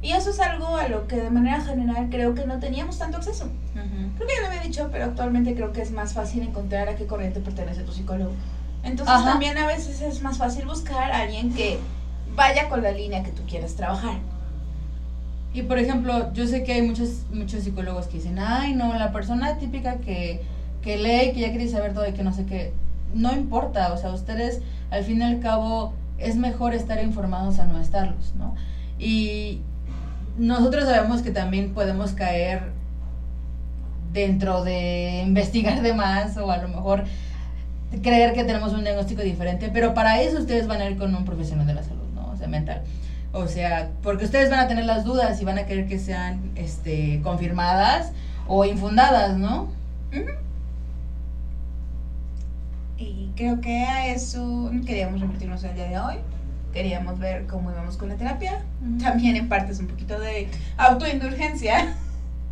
Y 0.02 0.12
eso 0.12 0.30
es 0.30 0.40
algo 0.40 0.78
a 0.78 0.88
lo 0.88 1.08
que 1.08 1.16
de 1.16 1.30
manera 1.30 1.62
general 1.62 2.10
creo 2.10 2.36
que 2.36 2.46
no 2.46 2.60
teníamos 2.60 3.00
tanto 3.00 3.18
acceso. 3.18 3.50
Creo 3.74 4.28
que 4.28 4.36
ya 4.36 4.42
lo 4.42 4.48
había 4.48 4.62
dicho, 4.62 4.90
pero 4.92 5.06
actualmente 5.06 5.56
creo 5.56 5.72
que 5.74 5.82
es 5.82 5.92
más 5.92 6.14
fácil 6.14 6.44
encontrar 6.44 6.90
a 6.90 6.96
qué 6.96 7.08
corriente 7.08 7.40
pertenece 7.40 7.82
tu 7.82 7.92
psicólogo. 7.92 8.32
Entonces 8.84 9.24
también 9.26 9.58
a 9.58 9.66
veces 9.66 10.02
es 10.02 10.22
más 10.22 10.38
fácil 10.38 10.66
buscar 10.66 11.12
a 11.12 11.22
alguien 11.22 11.52
que 11.54 11.80
vaya 12.36 12.70
con 12.70 12.84
la 12.84 12.92
línea 12.92 13.24
que 13.24 13.32
tú 13.32 13.42
quieras 13.48 13.76
trabajar. 13.76 14.20
Y 15.54 15.64
por 15.64 15.80
ejemplo, 15.80 16.34
yo 16.34 16.46
sé 16.46 16.64
que 16.64 16.74
hay 16.74 16.82
muchos, 16.82 17.24
muchos 17.32 17.64
psicólogos 17.64 18.08
que 18.08 18.18
dicen, 18.18 18.38
ay 18.38 18.76
no, 18.76 18.94
la 18.94 19.12
persona 19.12 19.58
típica 19.58 19.96
que, 19.98 20.42
que 20.84 20.98
lee, 20.98 21.34
que 21.34 21.40
ya 21.40 21.50
quiere 21.50 21.68
saber 21.68 21.94
todo 21.94 22.08
y 22.08 22.14
que 22.14 22.24
no 22.24 22.34
sé 22.34 22.46
qué, 22.46 22.74
no 23.14 23.34
importa, 23.34 23.94
o 23.94 23.98
sea, 23.98 24.12
ustedes 24.12 24.62
al 24.92 25.04
fin 25.04 25.22
y 25.22 25.24
al 25.24 25.40
cabo 25.40 25.94
es 26.18 26.36
mejor 26.36 26.74
estar 26.74 27.02
informados 27.02 27.60
a 27.60 27.66
no 27.66 27.80
estarlos, 27.80 28.36
¿no? 28.36 28.54
Y, 29.00 29.62
nosotros 30.38 30.86
sabemos 30.86 31.22
que 31.22 31.32
también 31.32 31.74
podemos 31.74 32.12
caer 32.12 32.64
dentro 34.14 34.64
de 34.64 35.24
investigar 35.26 35.82
de 35.82 35.94
más 35.94 36.38
o 36.38 36.52
a 36.52 36.58
lo 36.58 36.68
mejor 36.70 37.04
creer 38.02 38.34
que 38.34 38.44
tenemos 38.44 38.74
un 38.74 38.84
diagnóstico 38.84 39.22
diferente, 39.22 39.70
pero 39.72 39.94
para 39.94 40.22
eso 40.22 40.40
ustedes 40.40 40.68
van 40.68 40.82
a 40.82 40.90
ir 40.90 40.98
con 40.98 41.14
un 41.14 41.26
profesional 41.26 41.68
de 41.68 41.74
la 41.74 41.84
salud, 41.84 42.08
¿no? 42.14 42.32
O 42.32 42.36
sea, 42.36 42.48
mental. 42.48 42.82
O 43.32 43.48
sea, 43.48 43.92
porque 44.02 44.26
ustedes 44.26 44.50
van 44.50 44.60
a 44.60 44.68
tener 44.68 44.86
las 44.86 45.04
dudas 45.04 45.42
y 45.42 45.46
van 45.46 45.58
a 45.58 45.66
querer 45.66 45.88
que 45.88 46.00
sean 46.00 46.52
este, 46.56 47.22
confirmadas 47.22 48.12
o 48.48 48.64
infundadas, 48.66 49.38
¿no? 49.38 49.68
Y 52.98 53.30
creo 53.36 53.60
que 53.60 53.84
a 53.84 54.08
eso 54.08 54.72
queríamos 54.86 55.20
repetirnos 55.20 55.64
el 55.66 55.76
día 55.76 55.88
de 55.90 56.00
hoy 56.00 56.16
queríamos 56.76 57.18
ver 57.20 57.48
cómo 57.48 57.72
íbamos 57.72 57.96
con 57.96 58.10
la 58.10 58.16
terapia. 58.16 58.62
También 59.02 59.38
en 59.38 59.48
parte 59.48 59.72
es 59.72 59.80
un 59.80 59.88
poquito 59.88 60.20
de 60.20 60.50
autoindulgencia. 60.78 61.96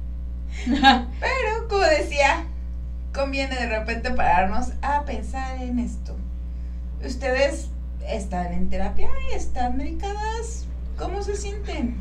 Pero, 0.66 1.68
como 1.70 1.84
decía, 1.84 2.46
conviene 3.14 3.54
de 3.54 3.68
repente 3.68 4.12
pararnos 4.12 4.70
a 4.82 5.04
pensar 5.04 5.62
en 5.62 5.78
esto. 5.78 6.16
¿Ustedes 7.06 7.68
están 8.08 8.54
en 8.54 8.70
terapia 8.70 9.10
y 9.30 9.36
están 9.36 9.76
medicadas? 9.78 10.68
¿Cómo 10.98 11.22
se 11.22 11.36
sienten? 11.36 11.98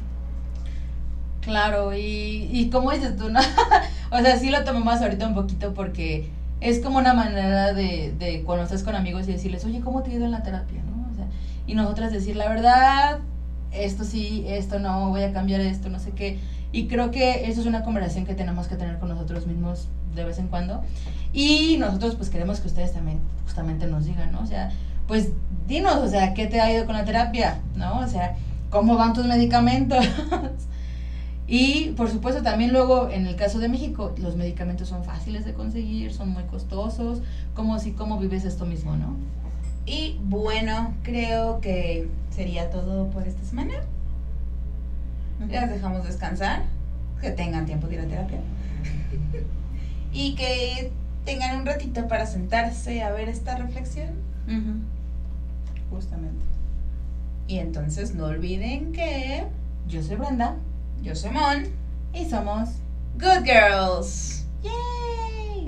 Claro, 1.40 1.92
y, 1.92 2.48
y 2.52 2.70
como 2.70 2.92
dices 2.92 3.16
tú, 3.16 3.30
¿no? 3.30 3.40
o 4.12 4.20
sea, 4.20 4.38
sí 4.38 4.50
lo 4.50 4.62
tomamos 4.62 5.02
ahorita 5.02 5.26
un 5.26 5.34
poquito 5.34 5.74
porque 5.74 6.30
es 6.60 6.78
como 6.78 6.98
una 6.98 7.14
manera 7.14 7.72
de, 7.72 8.14
de 8.16 8.44
cuando 8.44 8.62
estás 8.62 8.84
con 8.84 8.94
amigos 8.94 9.26
y 9.26 9.32
decirles, 9.32 9.64
oye, 9.64 9.80
¿cómo 9.80 10.04
te 10.04 10.12
ha 10.12 10.14
ido 10.14 10.24
en 10.24 10.30
la 10.30 10.44
terapia? 10.44 10.82
Y 11.66 11.74
nosotras 11.74 12.12
decir 12.12 12.36
la 12.36 12.48
verdad, 12.48 13.20
esto 13.72 14.04
sí, 14.04 14.44
esto 14.46 14.78
no, 14.78 15.10
voy 15.10 15.22
a 15.22 15.32
cambiar 15.32 15.60
esto, 15.60 15.88
no 15.88 15.98
sé 15.98 16.10
qué. 16.10 16.38
Y 16.72 16.88
creo 16.88 17.10
que 17.10 17.48
eso 17.48 17.60
es 17.60 17.66
una 17.66 17.84
conversación 17.84 18.24
que 18.24 18.34
tenemos 18.34 18.66
que 18.66 18.76
tener 18.76 18.98
con 18.98 19.08
nosotros 19.08 19.46
mismos 19.46 19.88
de 20.14 20.24
vez 20.24 20.38
en 20.38 20.48
cuando. 20.48 20.82
Y 21.32 21.76
nosotros 21.78 22.16
pues 22.16 22.30
queremos 22.30 22.60
que 22.60 22.68
ustedes 22.68 22.92
también 22.92 23.20
justamente 23.44 23.86
nos 23.86 24.04
digan, 24.04 24.32
¿no? 24.32 24.40
O 24.40 24.46
sea, 24.46 24.70
pues 25.06 25.30
dinos, 25.66 25.96
o 25.96 26.08
sea, 26.08 26.34
¿qué 26.34 26.46
te 26.46 26.60
ha 26.60 26.72
ido 26.72 26.86
con 26.86 26.94
la 26.94 27.04
terapia? 27.04 27.60
¿No? 27.76 28.00
O 28.00 28.06
sea, 28.06 28.36
¿cómo 28.70 28.96
van 28.96 29.12
tus 29.12 29.26
medicamentos? 29.26 30.04
y 31.46 31.90
por 31.90 32.10
supuesto 32.10 32.42
también 32.42 32.72
luego 32.72 33.10
en 33.10 33.26
el 33.26 33.36
caso 33.36 33.58
de 33.58 33.68
México, 33.68 34.14
los 34.18 34.36
medicamentos 34.36 34.88
son 34.88 35.04
fáciles 35.04 35.44
de 35.44 35.52
conseguir, 35.52 36.12
son 36.12 36.30
muy 36.30 36.44
costosos, 36.44 37.20
¿cómo, 37.54 37.78
si, 37.78 37.92
cómo 37.92 38.18
vives 38.18 38.44
esto 38.44 38.64
mismo, 38.64 38.96
no? 38.96 39.16
Y 39.84 40.18
bueno, 40.22 40.94
creo 41.02 41.60
que 41.60 42.08
sería 42.30 42.70
todo 42.70 43.10
por 43.10 43.26
esta 43.26 43.44
semana. 43.44 43.74
Las 45.50 45.70
dejamos 45.70 46.04
descansar, 46.04 46.62
que 47.20 47.32
tengan 47.32 47.66
tiempo 47.66 47.88
de 47.88 47.94
ir 47.94 48.00
a 48.00 48.06
terapia. 48.06 48.38
y 50.12 50.34
que 50.36 50.90
tengan 51.24 51.58
un 51.58 51.66
ratito 51.66 52.06
para 52.06 52.26
sentarse 52.26 53.02
a 53.02 53.10
ver 53.10 53.28
esta 53.28 53.56
reflexión. 53.56 54.10
Justamente. 55.90 56.44
Y 57.48 57.58
entonces 57.58 58.14
no 58.14 58.26
olviden 58.26 58.92
que 58.92 59.44
yo 59.88 60.02
soy 60.02 60.16
Brenda, 60.16 60.54
yo 61.02 61.14
soy 61.14 61.30
Mon 61.30 61.64
y 62.14 62.24
somos 62.28 62.70
Good 63.18 63.44
Girls. 63.44 64.46
¡Yay! 64.62 65.66